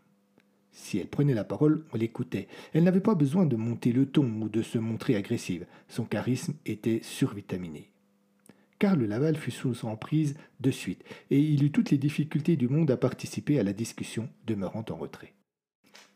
Si 0.72 1.00
elle 1.00 1.08
prenait 1.08 1.34
la 1.34 1.44
parole, 1.44 1.84
on 1.92 1.98
l'écoutait. 1.98 2.48
Elle 2.74 2.84
n'avait 2.84 3.00
pas 3.00 3.16
besoin 3.16 3.46
de 3.46 3.56
monter 3.56 3.92
le 3.92 4.06
ton 4.06 4.26
ou 4.42 4.48
de 4.48 4.62
se 4.62 4.78
montrer 4.78 5.16
agressive. 5.16 5.66
Son 5.88 6.06
charisme 6.06 6.54
était 6.66 7.02
survitaminé. 7.02 7.90
Karl 8.78 9.04
Laval 9.04 9.36
fut 9.36 9.52
sous 9.52 9.86
emprise 9.86 10.38
de 10.62 10.72
suite, 10.72 11.04
et 11.32 11.40
il 11.40 11.66
eut 11.66 11.72
toutes 11.72 11.92
les 11.92 11.98
difficultés 11.98 12.56
du 12.56 12.70
monde 12.70 12.90
à 12.92 12.98
participer 12.98 13.60
à 13.60 13.64
la 13.64 13.74
discussion, 13.74 14.30
demeurant 14.48 14.86
en 14.90 14.96
retrait. 14.96 15.34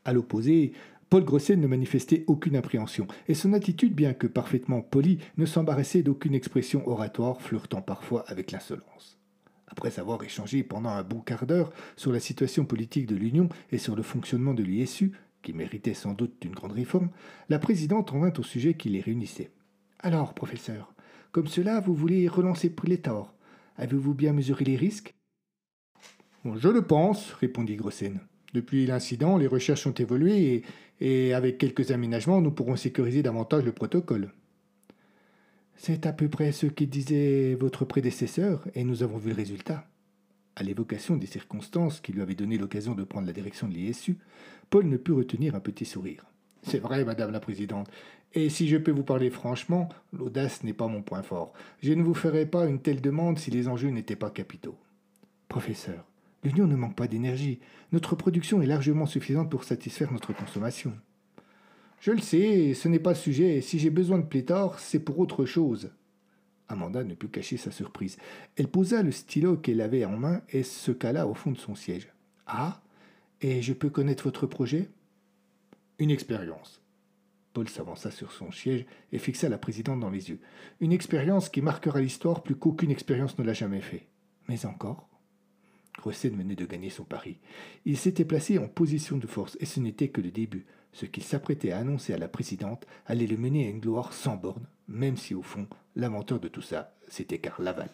À 0.05 0.13
l'opposé, 0.13 0.71
Paul 1.13 1.25
Grosset 1.25 1.57
ne 1.57 1.67
manifestait 1.67 2.23
aucune 2.25 2.55
appréhension, 2.55 3.05
et 3.27 3.35
son 3.35 3.53
attitude, 3.53 3.93
bien 3.93 4.15
que 4.15 4.25
parfaitement 4.25 4.81
polie, 4.81 5.19
ne 5.37 5.45
s'embarrassait 5.45 6.01
d'aucune 6.01 6.33
expression 6.33 6.87
oratoire, 6.87 7.39
flirtant 7.39 7.83
parfois 7.83 8.25
avec 8.27 8.51
l'insolence. 8.51 9.19
Après 9.67 9.99
avoir 9.99 10.23
échangé 10.23 10.63
pendant 10.63 10.89
un 10.89 11.03
bon 11.03 11.19
quart 11.19 11.45
d'heure 11.45 11.71
sur 11.97 12.11
la 12.11 12.19
situation 12.19 12.65
politique 12.65 13.05
de 13.05 13.15
l'Union 13.15 13.47
et 13.71 13.77
sur 13.77 13.95
le 13.95 14.01
fonctionnement 14.01 14.55
de 14.55 14.63
l'ISU, 14.63 15.11
qui 15.43 15.53
méritait 15.53 15.93
sans 15.93 16.13
doute 16.13 16.33
d'une 16.41 16.55
grande 16.55 16.71
réforme, 16.71 17.11
la 17.47 17.59
présidente 17.59 18.11
en 18.11 18.17
vint 18.17 18.33
au 18.39 18.41
sujet 18.41 18.73
qui 18.73 18.89
les 18.89 19.01
réunissait. 19.01 19.51
Alors, 19.99 20.33
professeur, 20.33 20.95
comme 21.31 21.45
cela, 21.45 21.79
vous 21.79 21.93
voulez 21.93 22.27
relancer 22.27 22.71
Prélétor. 22.71 23.35
Avez-vous 23.77 24.15
bien 24.15 24.33
mesuré 24.33 24.65
les 24.65 24.77
risques 24.77 25.13
Je 26.43 26.69
le 26.69 26.81
pense, 26.81 27.33
répondit 27.33 27.75
Grossen. 27.75 28.19
Depuis 28.53 28.85
l'incident, 28.85 29.37
les 29.37 29.47
recherches 29.47 29.87
ont 29.87 29.93
évolué 29.93 30.53
et 30.53 30.63
et 31.03 31.33
avec 31.33 31.57
quelques 31.57 31.91
aménagements, 31.91 32.39
nous 32.39 32.49
pourrons 32.49 32.77
sécuriser 32.77 33.21
davantage 33.21 33.65
le 33.65 33.73
protocole. 33.73 34.31
C'est 35.75 36.05
à 36.05 36.13
peu 36.13 36.29
près 36.29 36.53
ce 36.53 36.65
que 36.65 36.85
disait 36.85 37.55
votre 37.55 37.83
prédécesseur, 37.83 38.65
et 38.73 38.85
nous 38.85 39.03
avons 39.03 39.17
vu 39.17 39.31
le 39.31 39.35
résultat. 39.35 39.85
À 40.55 40.63
l'évocation 40.63 41.17
des 41.17 41.27
circonstances 41.27 41.99
qui 41.99 42.13
lui 42.13 42.21
avaient 42.21 42.35
donné 42.35 42.57
l'occasion 42.57 42.95
de 42.95 43.03
prendre 43.03 43.27
la 43.27 43.33
direction 43.33 43.67
de 43.67 43.73
l'ISU, 43.73 44.17
Paul 44.69 44.85
ne 44.85 44.95
put 44.95 45.11
retenir 45.11 45.55
un 45.55 45.59
petit 45.59 45.83
sourire. 45.83 46.23
C'est 46.61 46.79
vrai, 46.79 47.03
Madame 47.03 47.31
la 47.31 47.41
Présidente, 47.41 47.89
et 48.33 48.47
si 48.47 48.69
je 48.69 48.77
peux 48.77 48.91
vous 48.91 49.03
parler 49.03 49.29
franchement, 49.29 49.89
l'audace 50.13 50.63
n'est 50.63 50.71
pas 50.71 50.87
mon 50.87 51.01
point 51.01 51.21
fort. 51.21 51.51
Je 51.81 51.91
ne 51.91 52.01
vous 52.01 52.13
ferai 52.13 52.45
pas 52.45 52.65
une 52.65 52.79
telle 52.79 53.01
demande 53.01 53.39
si 53.39 53.51
les 53.51 53.67
enjeux 53.67 53.89
n'étaient 53.89 54.15
pas 54.15 54.29
capitaux. 54.29 54.77
Professeur, 55.49 56.05
L'Union 56.43 56.67
ne 56.67 56.75
manque 56.75 56.95
pas 56.95 57.07
d'énergie. 57.07 57.59
Notre 57.91 58.15
production 58.15 58.61
est 58.61 58.67
largement 58.67 59.05
suffisante 59.05 59.49
pour 59.49 59.63
satisfaire 59.63 60.11
notre 60.11 60.33
consommation. 60.33 60.93
Je 62.01 62.11
le 62.11 62.19
sais, 62.19 62.73
ce 62.73 62.89
n'est 62.89 62.99
pas 62.99 63.11
le 63.11 63.15
sujet. 63.15 63.61
Si 63.61 63.79
j'ai 63.79 63.89
besoin 63.89 64.19
de 64.19 64.25
pléthore, 64.25 64.79
c'est 64.79 64.99
pour 64.99 65.19
autre 65.19 65.45
chose. 65.45 65.91
Amanda 66.67 67.03
ne 67.05 67.13
put 67.13 67.29
cacher 67.29 67.55
sa 67.55 67.71
surprise. 67.71 68.17
Elle 68.57 68.67
posa 68.67 69.03
le 69.03 69.11
stylo 69.11 69.55
qu'elle 69.55 69.79
avait 69.79 70.03
en 70.03 70.17
main 70.17 70.41
et 70.49 70.63
se 70.63 70.91
cala 70.91 71.27
au 71.27 71.33
fond 71.33 71.51
de 71.51 71.57
son 71.57 71.75
siège. 71.75 72.09
Ah 72.45 72.81
Et 73.39 73.61
je 73.61 73.71
peux 73.71 73.89
connaître 73.89 74.25
votre 74.25 74.45
projet? 74.45 74.89
Une 75.97 76.11
expérience. 76.11 76.81
Paul 77.53 77.69
s'avança 77.69 78.11
sur 78.11 78.33
son 78.33 78.51
siège 78.51 78.85
et 79.13 79.19
fixa 79.19 79.47
la 79.47 79.57
présidente 79.57 80.01
dans 80.01 80.09
les 80.09 80.29
yeux. 80.29 80.39
Une 80.81 80.91
expérience 80.91 81.47
qui 81.47 81.61
marquera 81.61 82.01
l'histoire 82.01 82.43
plus 82.43 82.55
qu'aucune 82.55 82.91
expérience 82.91 83.37
ne 83.37 83.43
l'a 83.45 83.53
jamais 83.53 83.81
fait. 83.81 84.07
Mais 84.49 84.65
encore 84.65 85.07
Grossen 85.97 86.35
venait 86.35 86.55
de 86.55 86.65
gagner 86.65 86.89
son 86.89 87.03
pari. 87.03 87.37
Il 87.85 87.97
s'était 87.97 88.25
placé 88.25 88.57
en 88.57 88.67
position 88.67 89.17
de 89.17 89.27
force, 89.27 89.57
et 89.59 89.65
ce 89.65 89.79
n'était 89.79 90.09
que 90.09 90.21
le 90.21 90.31
début. 90.31 90.65
Ce 90.91 91.05
qu'il 91.05 91.23
s'apprêtait 91.23 91.71
à 91.71 91.79
annoncer 91.79 92.13
à 92.13 92.17
la 92.17 92.27
présidente 92.27 92.85
allait 93.05 93.27
le 93.27 93.37
mener 93.37 93.65
à 93.65 93.69
une 93.69 93.79
gloire 93.79 94.13
sans 94.13 94.35
borne, 94.35 94.67
même 94.87 95.17
si 95.17 95.33
au 95.33 95.41
fond, 95.41 95.67
l'inventeur 95.95 96.39
de 96.39 96.47
tout 96.47 96.61
ça, 96.61 96.95
c'était 97.07 97.39
Karl 97.39 97.63
Laval. 97.63 97.89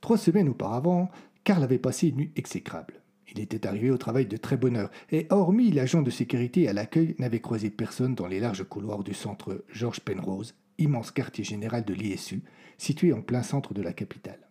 Trois 0.00 0.18
semaines 0.18 0.48
auparavant, 0.48 1.10
Karl 1.44 1.62
avait 1.62 1.78
passé 1.78 2.08
une 2.08 2.16
nuit 2.16 2.32
exécrable. 2.36 3.01
Il 3.32 3.40
était 3.40 3.66
arrivé 3.66 3.90
au 3.90 3.96
travail 3.96 4.26
de 4.26 4.36
très 4.36 4.58
bonne 4.58 4.76
heure, 4.76 4.90
et 5.10 5.26
hormis 5.30 5.70
l'agent 5.70 6.02
de 6.02 6.10
sécurité 6.10 6.68
à 6.68 6.74
l'accueil, 6.74 7.14
n'avait 7.18 7.40
croisé 7.40 7.70
personne 7.70 8.14
dans 8.14 8.26
les 8.26 8.40
larges 8.40 8.64
couloirs 8.64 9.02
du 9.02 9.14
centre 9.14 9.64
Georges 9.70 10.00
Penrose, 10.00 10.54
immense 10.76 11.10
quartier 11.10 11.42
général 11.42 11.84
de 11.84 11.94
l'ISU, 11.94 12.42
situé 12.76 13.12
en 13.12 13.22
plein 13.22 13.42
centre 13.42 13.72
de 13.72 13.80
la 13.80 13.94
capitale. 13.94 14.48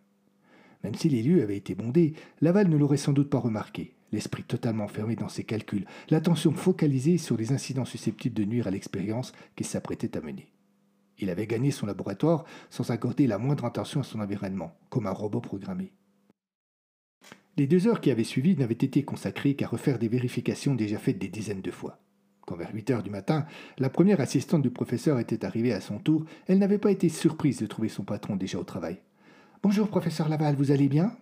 Même 0.82 0.96
si 0.96 1.08
les 1.08 1.22
lieux 1.22 1.42
avaient 1.42 1.56
été 1.56 1.76
bondés, 1.76 2.14
Laval 2.40 2.68
ne 2.68 2.76
l'aurait 2.76 2.96
sans 2.96 3.12
doute 3.12 3.30
pas 3.30 3.38
remarqué, 3.38 3.94
l'esprit 4.10 4.42
totalement 4.42 4.88
fermé 4.88 5.14
dans 5.14 5.28
ses 5.28 5.44
calculs, 5.44 5.86
l'attention 6.10 6.52
focalisée 6.52 7.18
sur 7.18 7.36
les 7.36 7.52
incidents 7.52 7.84
susceptibles 7.84 8.34
de 8.34 8.44
nuire 8.44 8.66
à 8.66 8.72
l'expérience 8.72 9.32
qu'il 9.54 9.66
s'apprêtait 9.66 10.16
à 10.16 10.20
mener. 10.20 10.48
Il 11.18 11.30
avait 11.30 11.46
gagné 11.46 11.70
son 11.70 11.86
laboratoire 11.86 12.44
sans 12.68 12.90
accorder 12.90 13.28
la 13.28 13.38
moindre 13.38 13.64
attention 13.64 14.00
à 14.00 14.04
son 14.04 14.18
environnement, 14.18 14.74
comme 14.90 15.06
un 15.06 15.12
robot 15.12 15.40
programmé. 15.40 15.92
Les 17.58 17.66
deux 17.66 17.86
heures 17.86 18.00
qui 18.00 18.10
avaient 18.10 18.24
suivi 18.24 18.56
n'avaient 18.56 18.72
été 18.72 19.02
consacrées 19.02 19.54
qu'à 19.54 19.66
refaire 19.66 19.98
des 19.98 20.08
vérifications 20.08 20.74
déjà 20.74 20.98
faites 20.98 21.18
des 21.18 21.28
dizaines 21.28 21.60
de 21.60 21.70
fois. 21.70 21.98
Quand 22.46 22.56
vers 22.56 22.72
8 22.72 22.90
heures 22.90 23.02
du 23.02 23.10
matin, 23.10 23.44
la 23.76 23.90
première 23.90 24.22
assistante 24.22 24.62
du 24.62 24.70
professeur 24.70 25.18
était 25.18 25.44
arrivée 25.44 25.74
à 25.74 25.82
son 25.82 25.98
tour, 25.98 26.24
elle 26.46 26.58
n'avait 26.58 26.78
pas 26.78 26.90
été 26.90 27.10
surprise 27.10 27.58
de 27.58 27.66
trouver 27.66 27.90
son 27.90 28.04
patron 28.04 28.36
déjà 28.36 28.58
au 28.58 28.64
travail. 28.64 29.00
Bonjour, 29.62 29.88
professeur 29.88 30.30
Laval, 30.30 30.56
vous 30.56 30.70
allez 30.70 30.88
bien? 30.88 31.14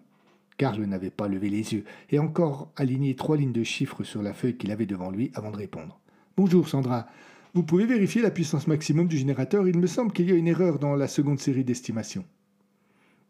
Karl 0.57 0.81
n'avait 0.85 1.11
pas 1.11 1.27
levé 1.27 1.51
les 1.51 1.73
yeux 1.73 1.85
et 2.11 2.21
encore 2.21 2.71
aligné 2.77 3.17
trois 3.17 3.37
lignes 3.37 3.53
de 3.53 3.65
chiffres 3.65 4.05
sur 4.05 4.23
la 4.23 4.33
feuille 4.33 4.57
qu'il 4.57 4.71
avait 4.71 4.87
devant 4.87 5.11
lui 5.11 5.33
avant 5.35 5.51
de 5.51 5.57
répondre. 5.57 6.01
Bonjour, 6.37 6.69
Sandra. 6.69 7.09
Vous 7.55 7.65
pouvez 7.65 7.87
vérifier 7.87 8.23
la 8.23 8.31
puissance 8.31 8.69
maximum 8.69 9.09
du 9.09 9.19
générateur 9.19 9.67
Il 9.67 9.79
me 9.79 9.89
semble 9.89 10.13
qu'il 10.13 10.31
y 10.31 10.33
a 10.33 10.37
une 10.37 10.47
erreur 10.47 10.79
dans 10.79 10.95
la 10.95 11.09
seconde 11.09 11.41
série 11.41 11.65
d'estimation. 11.65 12.25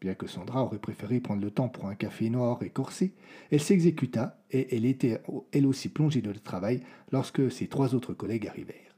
Bien 0.00 0.14
que 0.14 0.26
Sandra 0.26 0.64
aurait 0.64 0.78
préféré 0.78 1.20
prendre 1.20 1.42
le 1.42 1.50
temps 1.50 1.68
pour 1.68 1.86
un 1.86 1.94
café 1.94 2.30
noir 2.30 2.62
et 2.62 2.70
corsé, 2.70 3.12
elle 3.50 3.60
s'exécuta 3.60 4.42
et 4.50 4.74
elle 4.74 4.86
était 4.86 5.20
elle 5.52 5.66
aussi 5.66 5.90
plongée 5.90 6.22
dans 6.22 6.30
le 6.30 6.40
travail 6.40 6.80
lorsque 7.12 7.50
ses 7.52 7.66
trois 7.66 7.94
autres 7.94 8.14
collègues 8.14 8.48
arrivèrent. 8.48 8.96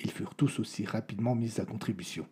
Ils 0.00 0.10
furent 0.10 0.36
tous 0.36 0.60
aussi 0.60 0.84
rapidement 0.84 1.34
mis 1.34 1.60
à 1.60 1.64
contribution. 1.64 2.26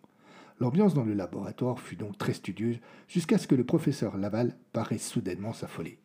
L'ambiance 0.61 0.93
dans 0.93 1.03
le 1.03 1.13
laboratoire 1.13 1.81
fut 1.81 1.97
donc 1.97 2.17
très 2.17 2.33
studieuse 2.33 2.79
jusqu'à 3.09 3.37
ce 3.37 3.47
que 3.47 3.55
le 3.55 3.65
professeur 3.65 4.17
Laval 4.17 4.55
paraisse 4.71 5.05
soudainement 5.05 5.51
s'affoler. 5.51 5.99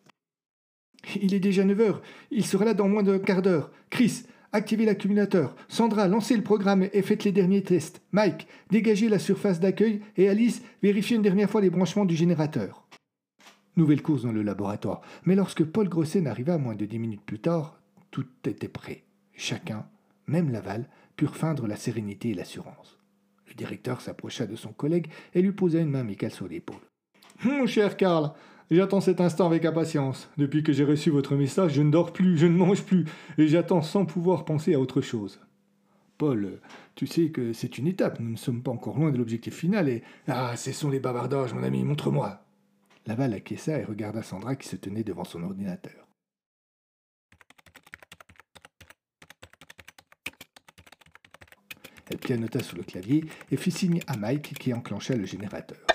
Il 1.22 1.32
est 1.32 1.40
déjà 1.40 1.64
9 1.64 1.80
heures. 1.80 2.02
Il 2.32 2.44
sera 2.44 2.64
là 2.64 2.74
dans 2.74 2.88
moins 2.88 3.04
d'un 3.04 3.20
quart 3.20 3.42
d'heure. 3.42 3.70
Chris, 3.88 4.24
Activez 4.52 4.84
l'accumulateur. 4.84 5.54
Sandra, 5.68 6.08
lancez 6.08 6.36
le 6.36 6.42
programme 6.42 6.88
et 6.92 7.02
faites 7.02 7.22
les 7.22 7.30
derniers 7.30 7.62
tests. 7.62 8.02
Mike, 8.10 8.48
dégagez 8.70 9.08
la 9.08 9.20
surface 9.20 9.60
d'accueil 9.60 10.00
et 10.16 10.28
Alice, 10.28 10.62
vérifiez 10.82 11.16
une 11.16 11.22
dernière 11.22 11.48
fois 11.48 11.60
les 11.60 11.70
branchements 11.70 12.04
du 12.04 12.16
générateur. 12.16 12.84
Nouvelle 13.76 14.02
course 14.02 14.22
dans 14.22 14.32
le 14.32 14.42
laboratoire. 14.42 15.02
Mais 15.24 15.36
lorsque 15.36 15.64
Paul 15.64 15.88
Grossen 15.88 16.26
arriva 16.26 16.58
moins 16.58 16.74
de 16.74 16.84
dix 16.84 16.98
minutes 16.98 17.24
plus 17.24 17.38
tard, 17.38 17.80
tout 18.10 18.26
était 18.44 18.66
prêt. 18.66 19.04
Chacun, 19.34 19.86
même 20.26 20.50
Laval, 20.50 20.88
purent 21.14 21.36
feindre 21.36 21.68
la 21.68 21.76
sérénité 21.76 22.30
et 22.30 22.34
l'assurance. 22.34 22.98
Le 23.46 23.54
directeur 23.54 24.00
s'approcha 24.00 24.46
de 24.46 24.56
son 24.56 24.72
collègue 24.72 25.06
et 25.32 25.42
lui 25.42 25.52
posa 25.52 25.78
une 25.78 25.90
main 25.90 26.00
amicale 26.00 26.32
sur 26.32 26.48
l'épaule. 26.48 26.80
Mon 27.44 27.66
cher 27.66 27.96
Karl, 27.96 28.32
J'attends 28.70 29.00
cet 29.00 29.20
instant 29.20 29.46
avec 29.46 29.64
impatience. 29.64 30.30
Depuis 30.36 30.62
que 30.62 30.72
j'ai 30.72 30.84
reçu 30.84 31.10
votre 31.10 31.34
message, 31.34 31.72
je 31.72 31.82
ne 31.82 31.90
dors 31.90 32.12
plus, 32.12 32.38
je 32.38 32.46
ne 32.46 32.56
mange 32.56 32.82
plus, 32.84 33.04
et 33.36 33.48
j'attends 33.48 33.82
sans 33.82 34.04
pouvoir 34.04 34.44
penser 34.44 34.74
à 34.74 34.80
autre 34.80 35.00
chose. 35.00 35.40
Paul, 36.18 36.60
tu 36.94 37.08
sais 37.08 37.30
que 37.30 37.52
c'est 37.52 37.78
une 37.78 37.88
étape, 37.88 38.20
nous 38.20 38.30
ne 38.30 38.36
sommes 38.36 38.62
pas 38.62 38.70
encore 38.70 38.96
loin 38.96 39.10
de 39.10 39.18
l'objectif 39.18 39.54
final 39.54 39.88
et. 39.88 40.04
Ah, 40.28 40.56
ce 40.56 40.70
sont 40.70 40.88
les 40.88 41.00
bavardages, 41.00 41.52
mon 41.52 41.64
ami, 41.64 41.82
montre-moi. 41.82 42.44
Laval 43.06 43.34
acquiesça 43.34 43.78
et 43.78 43.84
regarda 43.84 44.22
Sandra 44.22 44.54
qui 44.54 44.68
se 44.68 44.76
tenait 44.76 45.02
devant 45.02 45.24
son 45.24 45.42
ordinateur. 45.42 46.06
Elle 52.08 52.18
pianota 52.18 52.62
sur 52.62 52.76
le 52.76 52.82
clavier 52.82 53.24
et 53.50 53.56
fit 53.56 53.70
signe 53.70 54.00
à 54.06 54.16
Mike 54.16 54.54
qui 54.58 54.74
enclencha 54.74 55.16
le 55.16 55.24
générateur. 55.24 55.89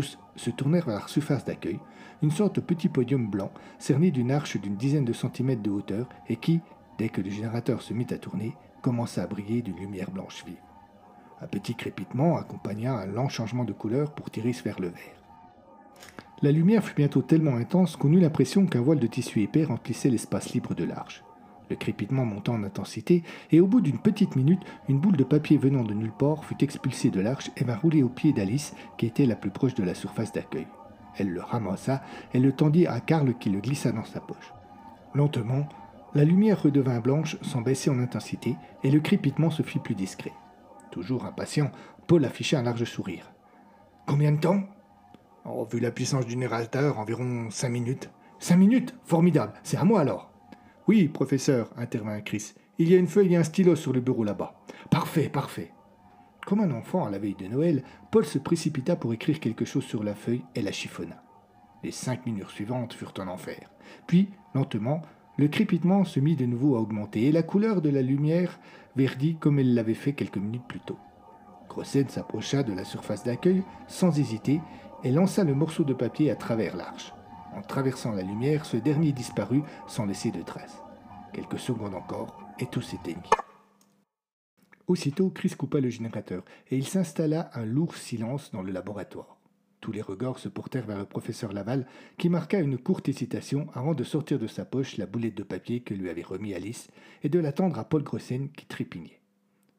Se 0.00 0.50
tournèrent 0.50 0.86
vers 0.86 1.00
la 1.00 1.08
surface 1.08 1.44
d'accueil, 1.44 1.78
une 2.22 2.30
sorte 2.30 2.56
de 2.56 2.60
petit 2.60 2.88
podium 2.88 3.28
blanc 3.28 3.50
cerné 3.78 4.10
d'une 4.10 4.30
arche 4.30 4.60
d'une 4.60 4.76
dizaine 4.76 5.04
de 5.04 5.12
centimètres 5.12 5.62
de 5.62 5.70
hauteur 5.70 6.08
et 6.28 6.36
qui, 6.36 6.60
dès 6.98 7.08
que 7.08 7.20
le 7.20 7.30
générateur 7.30 7.82
se 7.82 7.94
mit 7.94 8.06
à 8.10 8.18
tourner, 8.18 8.54
commença 8.82 9.22
à 9.22 9.26
briller 9.26 9.62
d'une 9.62 9.76
lumière 9.76 10.10
blanche 10.10 10.44
vive. 10.44 10.56
Un 11.40 11.46
petit 11.46 11.74
crépitement 11.74 12.36
accompagna 12.36 12.94
un 12.94 13.06
lent 13.06 13.28
changement 13.28 13.64
de 13.64 13.72
couleur 13.72 14.12
pour 14.12 14.30
tirer 14.30 14.50
vers 14.64 14.80
le 14.80 14.88
vert. 14.88 15.22
La 16.42 16.52
lumière 16.52 16.84
fut 16.84 16.94
bientôt 16.94 17.22
tellement 17.22 17.56
intense 17.56 17.96
qu'on 17.96 18.12
eut 18.12 18.20
l'impression 18.20 18.66
qu'un 18.66 18.80
voile 18.80 19.00
de 19.00 19.06
tissu 19.06 19.42
épais 19.42 19.64
remplissait 19.64 20.10
l'espace 20.10 20.52
libre 20.52 20.74
de 20.74 20.84
l'arche. 20.84 21.24
Le 21.70 21.76
crépitement 21.76 22.24
monta 22.24 22.52
en 22.52 22.64
intensité, 22.64 23.22
et 23.50 23.60
au 23.60 23.66
bout 23.66 23.80
d'une 23.80 23.98
petite 23.98 24.36
minute, 24.36 24.62
une 24.88 25.00
boule 25.00 25.16
de 25.16 25.24
papier 25.24 25.58
venant 25.58 25.84
de 25.84 25.94
nulle 25.94 26.12
part 26.12 26.44
fut 26.44 26.62
expulsée 26.64 27.10
de 27.10 27.20
l'arche 27.20 27.50
et 27.56 27.64
vint 27.64 27.76
rouler 27.76 28.02
au 28.02 28.08
pied 28.08 28.32
d'Alice, 28.32 28.74
qui 28.96 29.06
était 29.06 29.26
la 29.26 29.36
plus 29.36 29.50
proche 29.50 29.74
de 29.74 29.82
la 29.84 29.94
surface 29.94 30.32
d'accueil. 30.32 30.66
Elle 31.16 31.30
le 31.30 31.42
ramassa 31.42 32.02
et 32.32 32.38
le 32.38 32.52
tendit 32.52 32.86
à 32.86 33.00
Karl 33.00 33.34
qui 33.34 33.50
le 33.50 33.60
glissa 33.60 33.92
dans 33.92 34.04
sa 34.04 34.20
poche. 34.20 34.54
Lentement, 35.14 35.68
la 36.14 36.24
lumière 36.24 36.62
redevint 36.62 37.00
blanche 37.00 37.36
sans 37.42 37.60
baisser 37.60 37.90
en 37.90 37.98
intensité, 37.98 38.56
et 38.82 38.90
le 38.90 39.00
crépitement 39.00 39.50
se 39.50 39.62
fit 39.62 39.78
plus 39.78 39.94
discret. 39.94 40.32
Toujours 40.90 41.26
impatient, 41.26 41.70
Paul 42.06 42.24
afficha 42.24 42.58
un 42.58 42.62
large 42.62 42.84
sourire. 42.84 43.30
Combien 44.06 44.32
de 44.32 44.40
temps? 44.40 44.62
Oh, 45.44 45.66
Vu 45.70 45.80
la 45.80 45.90
puissance 45.90 46.24
du 46.24 46.30
générateur, 46.30 46.98
environ 46.98 47.50
cinq 47.50 47.68
minutes. 47.68 48.10
Cinq 48.38 48.56
minutes? 48.56 48.94
Formidable. 49.04 49.52
C'est 49.62 49.76
à 49.76 49.84
moi 49.84 50.00
alors. 50.00 50.30
Oui, 50.88 51.06
professeur, 51.06 51.70
intervint 51.76 52.22
Chris. 52.22 52.54
Il 52.78 52.88
y 52.88 52.94
a 52.94 52.98
une 52.98 53.08
feuille 53.08 53.34
et 53.34 53.36
un 53.36 53.42
stylo 53.44 53.76
sur 53.76 53.92
le 53.92 54.00
bureau 54.00 54.24
là-bas. 54.24 54.54
Parfait, 54.90 55.28
parfait. 55.28 55.70
Comme 56.46 56.60
un 56.60 56.70
enfant 56.70 57.04
à 57.04 57.10
la 57.10 57.18
veille 57.18 57.34
de 57.34 57.46
Noël, 57.46 57.82
Paul 58.10 58.24
se 58.24 58.38
précipita 58.38 58.96
pour 58.96 59.12
écrire 59.12 59.38
quelque 59.38 59.66
chose 59.66 59.84
sur 59.84 60.02
la 60.02 60.14
feuille 60.14 60.44
et 60.54 60.62
la 60.62 60.72
chiffonna. 60.72 61.22
Les 61.84 61.90
cinq 61.90 62.24
minutes 62.24 62.48
suivantes 62.48 62.94
furent 62.94 63.12
un 63.18 63.28
enfer. 63.28 63.70
Puis, 64.06 64.30
lentement, 64.54 65.02
le 65.36 65.48
crépitement 65.48 66.06
se 66.06 66.20
mit 66.20 66.36
de 66.36 66.46
nouveau 66.46 66.74
à 66.76 66.80
augmenter 66.80 67.26
et 67.26 67.32
la 67.32 67.42
couleur 67.42 67.82
de 67.82 67.90
la 67.90 68.00
lumière 68.00 68.58
verdit 68.96 69.36
comme 69.38 69.58
elle 69.58 69.74
l'avait 69.74 69.92
fait 69.92 70.14
quelques 70.14 70.38
minutes 70.38 70.66
plus 70.66 70.80
tôt. 70.80 70.98
Grossen 71.68 72.08
s'approcha 72.08 72.62
de 72.62 72.72
la 72.72 72.84
surface 72.84 73.24
d'accueil 73.24 73.62
sans 73.88 74.18
hésiter 74.18 74.62
et 75.04 75.10
lança 75.10 75.44
le 75.44 75.54
morceau 75.54 75.84
de 75.84 75.92
papier 75.92 76.30
à 76.30 76.34
travers 76.34 76.76
l'arche. 76.76 77.12
En 77.54 77.62
traversant 77.62 78.12
la 78.12 78.22
lumière, 78.22 78.64
ce 78.64 78.76
dernier 78.76 79.12
disparut 79.12 79.62
sans 79.86 80.04
laisser 80.04 80.30
de 80.30 80.42
traces. 80.42 80.82
Quelques 81.32 81.58
secondes 81.58 81.94
encore, 81.94 82.38
et 82.58 82.66
tout 82.66 82.82
s'éteignit. 82.82 83.30
Aussitôt, 84.86 85.30
Chris 85.30 85.54
coupa 85.56 85.80
le 85.80 85.90
générateur, 85.90 86.44
et 86.70 86.76
il 86.76 86.86
s'installa 86.86 87.50
un 87.54 87.64
lourd 87.64 87.94
silence 87.94 88.50
dans 88.52 88.62
le 88.62 88.72
laboratoire. 88.72 89.38
Tous 89.80 89.92
les 89.92 90.02
regards 90.02 90.38
se 90.38 90.48
portèrent 90.48 90.86
vers 90.86 90.98
le 90.98 91.04
professeur 91.04 91.52
Laval, 91.52 91.86
qui 92.16 92.28
marqua 92.28 92.58
une 92.58 92.78
courte 92.78 93.08
hésitation 93.08 93.68
avant 93.74 93.94
de 93.94 94.02
sortir 94.02 94.38
de 94.38 94.46
sa 94.46 94.64
poche 94.64 94.96
la 94.96 95.06
boulette 95.06 95.36
de 95.36 95.42
papier 95.42 95.80
que 95.80 95.94
lui 95.94 96.10
avait 96.10 96.22
remis 96.22 96.54
Alice 96.54 96.88
et 97.22 97.28
de 97.28 97.38
la 97.38 97.52
tendre 97.52 97.78
à 97.78 97.84
Paul 97.84 98.02
Grossen 98.02 98.50
qui 98.50 98.66
trépignait. 98.66 99.20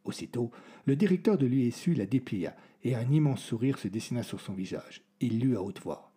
Aussitôt, 0.06 0.52
le 0.86 0.96
directeur 0.96 1.38
de 1.38 1.46
l'USU 1.46 1.94
la 1.94 2.06
déplia 2.06 2.56
et 2.84 2.96
un 2.96 3.12
immense 3.12 3.42
sourire 3.42 3.78
se 3.78 3.90
dessina 3.90 4.24
sur 4.24 4.40
son 4.40 4.54
visage. 4.54 5.04
Il 5.20 5.40
lut 5.40 5.58
à 5.58 5.62
haute 5.62 5.82
voix 5.82 6.09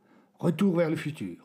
Retour 0.42 0.74
vers 0.74 0.90
le 0.90 0.96
futur. 0.96 1.36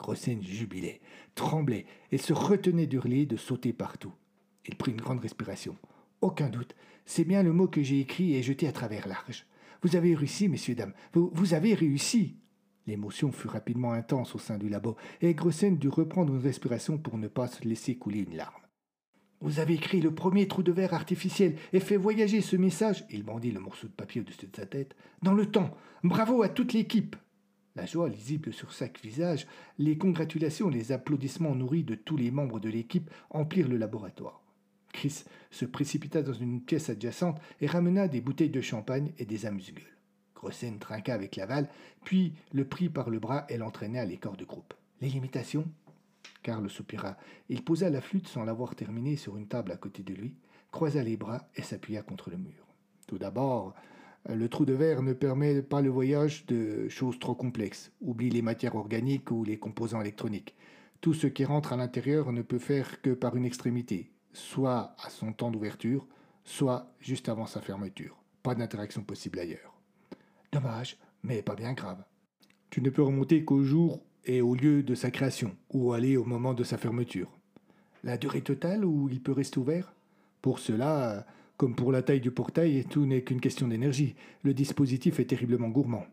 Grossen 0.00 0.42
jubilait, 0.42 1.00
tremblait 1.36 1.86
et 2.10 2.18
se 2.18 2.32
retenait 2.32 2.88
d'hurler, 2.88 3.24
de 3.24 3.36
sauter 3.36 3.72
partout. 3.72 4.12
Il 4.66 4.74
prit 4.74 4.90
une 4.90 5.00
grande 5.00 5.20
respiration. 5.20 5.76
Aucun 6.22 6.48
doute, 6.48 6.74
c'est 7.06 7.22
bien 7.22 7.44
le 7.44 7.52
mot 7.52 7.68
que 7.68 7.84
j'ai 7.84 8.00
écrit 8.00 8.34
et 8.34 8.42
jeté 8.42 8.66
à 8.66 8.72
travers 8.72 9.06
l'arche. 9.06 9.46
Vous 9.82 9.94
avez 9.94 10.16
réussi, 10.16 10.48
messieurs, 10.48 10.74
dames, 10.74 10.92
vous, 11.12 11.30
vous 11.32 11.54
avez 11.54 11.72
réussi. 11.72 12.34
L'émotion 12.88 13.30
fut 13.30 13.46
rapidement 13.46 13.92
intense 13.92 14.34
au 14.34 14.40
sein 14.40 14.58
du 14.58 14.68
labo, 14.68 14.96
et 15.20 15.34
Grossen 15.34 15.78
dut 15.78 15.86
reprendre 15.86 16.34
une 16.34 16.42
respiration 16.42 16.98
pour 16.98 17.18
ne 17.18 17.28
pas 17.28 17.46
se 17.46 17.62
laisser 17.62 17.94
couler 17.94 18.26
une 18.28 18.36
larme. 18.36 18.66
Vous 19.40 19.60
avez 19.60 19.74
écrit 19.74 20.00
le 20.00 20.12
premier 20.12 20.48
trou 20.48 20.64
de 20.64 20.72
verre 20.72 20.94
artificiel 20.94 21.54
et 21.72 21.78
fait 21.78 21.96
voyager 21.96 22.40
ce 22.40 22.56
message, 22.56 23.04
il 23.08 23.22
bandit 23.22 23.52
le 23.52 23.60
morceau 23.60 23.86
de 23.86 23.92
papier 23.92 24.20
au-dessus 24.20 24.48
de 24.48 24.56
sa 24.56 24.66
tête, 24.66 24.96
dans 25.22 25.32
le 25.32 25.46
temps. 25.46 25.76
Bravo 26.02 26.42
à 26.42 26.48
toute 26.48 26.72
l'équipe. 26.72 27.14
La 27.74 27.86
joie 27.86 28.08
lisible 28.08 28.52
sur 28.52 28.70
chaque 28.70 29.00
visage, 29.00 29.46
les 29.78 29.96
congratulations, 29.96 30.68
les 30.68 30.92
applaudissements 30.92 31.54
nourris 31.54 31.84
de 31.84 31.94
tous 31.94 32.18
les 32.18 32.30
membres 32.30 32.60
de 32.60 32.68
l'équipe 32.68 33.10
emplirent 33.30 33.68
le 33.68 33.78
laboratoire. 33.78 34.42
Chris 34.92 35.24
se 35.50 35.64
précipita 35.64 36.22
dans 36.22 36.34
une 36.34 36.60
pièce 36.60 36.90
adjacente 36.90 37.40
et 37.62 37.66
ramena 37.66 38.08
des 38.08 38.20
bouteilles 38.20 38.50
de 38.50 38.60
champagne 38.60 39.12
et 39.18 39.24
des 39.24 39.46
amuse-gueules. 39.46 39.96
Grossen 40.34 40.78
trinqua 40.78 41.14
avec 41.14 41.36
Laval, 41.36 41.68
puis 42.04 42.34
le 42.52 42.66
prit 42.66 42.90
par 42.90 43.08
le 43.08 43.18
bras 43.18 43.46
et 43.48 43.56
l'entraîna 43.56 44.02
à 44.02 44.04
l'écart 44.04 44.36
de 44.36 44.44
groupe. 44.44 44.74
Les 45.00 45.08
limitations? 45.08 45.66
Karl 46.42 46.68
soupira. 46.68 47.16
Il 47.48 47.64
posa 47.64 47.88
la 47.88 48.00
flûte 48.00 48.28
sans 48.28 48.44
l'avoir 48.44 48.74
terminée 48.74 49.16
sur 49.16 49.36
une 49.36 49.46
table 49.46 49.72
à 49.72 49.76
côté 49.76 50.02
de 50.02 50.12
lui, 50.12 50.34
croisa 50.72 51.02
les 51.02 51.16
bras 51.16 51.48
et 51.56 51.62
s'appuya 51.62 52.02
contre 52.02 52.30
le 52.30 52.36
mur. 52.36 52.66
Tout 53.06 53.18
d'abord, 53.18 53.74
le 54.28 54.48
trou 54.48 54.64
de 54.64 54.72
verre 54.72 55.02
ne 55.02 55.12
permet 55.12 55.62
pas 55.62 55.80
le 55.80 55.90
voyage 55.90 56.46
de 56.46 56.88
choses 56.88 57.18
trop 57.18 57.34
complexes. 57.34 57.92
Oublie 58.00 58.30
les 58.30 58.42
matières 58.42 58.76
organiques 58.76 59.30
ou 59.30 59.44
les 59.44 59.58
composants 59.58 60.00
électroniques. 60.00 60.54
Tout 61.00 61.14
ce 61.14 61.26
qui 61.26 61.44
rentre 61.44 61.72
à 61.72 61.76
l'intérieur 61.76 62.32
ne 62.32 62.42
peut 62.42 62.60
faire 62.60 63.02
que 63.02 63.10
par 63.10 63.36
une 63.36 63.44
extrémité, 63.44 64.12
soit 64.32 64.94
à 65.02 65.10
son 65.10 65.32
temps 65.32 65.50
d'ouverture, 65.50 66.06
soit 66.44 66.92
juste 67.00 67.28
avant 67.28 67.46
sa 67.46 67.60
fermeture. 67.60 68.22
Pas 68.42 68.54
d'interaction 68.54 69.02
possible 69.02 69.40
ailleurs. 69.40 69.80
Dommage, 70.52 70.98
mais 71.22 71.42
pas 71.42 71.56
bien 71.56 71.72
grave. 71.72 72.04
Tu 72.70 72.80
ne 72.82 72.90
peux 72.90 73.02
remonter 73.02 73.44
qu'au 73.44 73.62
jour 73.62 74.00
et 74.24 74.40
au 74.40 74.54
lieu 74.54 74.82
de 74.82 74.94
sa 74.94 75.10
création, 75.10 75.56
ou 75.70 75.92
aller 75.92 76.16
au 76.16 76.24
moment 76.24 76.54
de 76.54 76.62
sa 76.62 76.78
fermeture. 76.78 77.36
La 78.04 78.16
durée 78.16 78.42
totale 78.42 78.84
où 78.84 79.08
il 79.08 79.20
peut 79.20 79.32
rester 79.32 79.58
ouvert? 79.58 79.94
Pour 80.40 80.58
cela, 80.58 81.26
Comme 81.62 81.76
pour 81.76 81.92
la 81.92 82.02
taille 82.02 82.20
du 82.20 82.32
portail, 82.32 82.84
tout 82.90 83.06
n'est 83.06 83.22
qu'une 83.22 83.40
question 83.40 83.68
d'énergie. 83.68 84.16
Le 84.42 84.52
dispositif 84.52 85.20
est 85.20 85.26
terriblement 85.26 85.68
gourmand. 85.68 86.04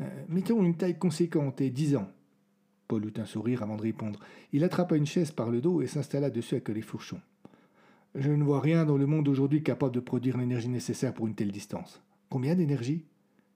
Euh, 0.00 0.04
mettons 0.30 0.64
une 0.64 0.78
taille 0.78 0.98
conséquente 0.98 1.60
et 1.60 1.68
10 1.68 1.96
ans. 1.96 2.08
Paul 2.88 3.04
eut 3.04 3.12
un 3.18 3.26
sourire 3.26 3.62
avant 3.62 3.76
de 3.76 3.82
répondre. 3.82 4.18
Il 4.54 4.64
attrapa 4.64 4.96
une 4.96 5.04
chaise 5.04 5.30
par 5.30 5.50
le 5.50 5.60
dos 5.60 5.82
et 5.82 5.88
s'installa 5.88 6.30
dessus 6.30 6.54
avec 6.54 6.70
les 6.70 6.80
fourchons. 6.80 7.20
Je 8.14 8.30
ne 8.30 8.42
vois 8.42 8.60
rien 8.60 8.86
dans 8.86 8.96
le 8.96 9.04
monde 9.04 9.28
aujourd'hui 9.28 9.62
capable 9.62 9.94
de 9.94 10.00
produire 10.00 10.38
l'énergie 10.38 10.70
nécessaire 10.70 11.12
pour 11.12 11.26
une 11.26 11.34
telle 11.34 11.52
distance. 11.52 12.02
Combien 12.30 12.54
d'énergie? 12.54 13.04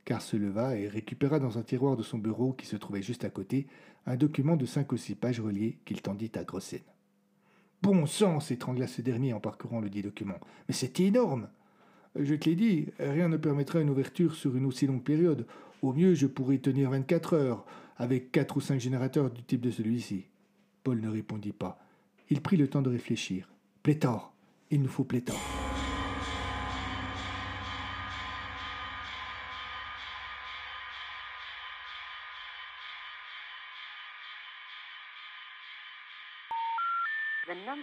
Car 0.04 0.20
se 0.20 0.36
leva 0.36 0.76
et 0.76 0.86
récupéra 0.86 1.38
dans 1.38 1.56
un 1.56 1.62
tiroir 1.62 1.96
de 1.96 2.02
son 2.02 2.18
bureau 2.18 2.52
qui 2.52 2.66
se 2.66 2.76
trouvait 2.76 3.00
juste 3.00 3.24
à 3.24 3.30
côté 3.30 3.68
un 4.04 4.16
document 4.16 4.58
de 4.58 4.66
cinq 4.66 4.92
ou 4.92 4.98
six 4.98 5.14
pages 5.14 5.40
reliées 5.40 5.78
qu'il 5.86 6.02
tendit 6.02 6.30
à 6.34 6.44
Grossen. 6.44 6.80
Bon 7.82 8.06
sang 8.06 8.40
s'étrangla 8.40 8.86
ce 8.86 9.02
dernier 9.02 9.32
en 9.32 9.40
parcourant 9.40 9.80
le 9.80 9.88
dit 9.88 10.02
document. 10.02 10.38
Mais 10.66 10.74
c'est 10.74 10.98
énorme 11.00 11.48
Je 12.18 12.34
te 12.34 12.48
l'ai 12.48 12.56
dit, 12.56 12.88
rien 12.98 13.28
ne 13.28 13.36
permettra 13.36 13.80
une 13.80 13.90
ouverture 13.90 14.34
sur 14.34 14.56
une 14.56 14.66
aussi 14.66 14.86
longue 14.86 15.04
période. 15.04 15.46
Au 15.82 15.92
mieux, 15.92 16.14
je 16.14 16.26
pourrais 16.26 16.58
tenir 16.58 16.90
24 16.90 17.34
heures, 17.34 17.64
avec 17.96 18.32
quatre 18.32 18.56
ou 18.56 18.60
cinq 18.60 18.80
générateurs 18.80 19.30
du 19.30 19.42
type 19.44 19.60
de 19.60 19.70
celui-ci. 19.70 20.26
Paul 20.82 21.00
ne 21.00 21.08
répondit 21.08 21.52
pas. 21.52 21.78
Il 22.30 22.40
prit 22.40 22.56
le 22.56 22.68
temps 22.68 22.82
de 22.82 22.90
réfléchir. 22.90 23.48
Pléthore 23.82 24.32
Il 24.70 24.82
nous 24.82 24.88
faut 24.88 25.04
pléthore. 25.04 25.57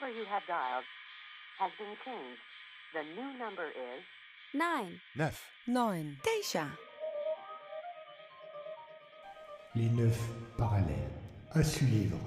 Number 0.06 0.20
you 0.20 0.26
have 0.26 0.44
dialed 0.48 0.84
has 1.60 1.72
been 1.80 1.96
changed. 2.06 2.42
The 2.94 3.04
new 3.20 3.38
number 3.38 3.66
is 3.66 4.04
9, 4.54 5.00
9, 5.16 5.32
9, 5.68 6.18
9. 6.54 6.68
Les 9.76 9.90
neuf 9.90 10.18
parallèles. 10.58 11.12
À 11.52 11.64
suivre. 11.64 12.18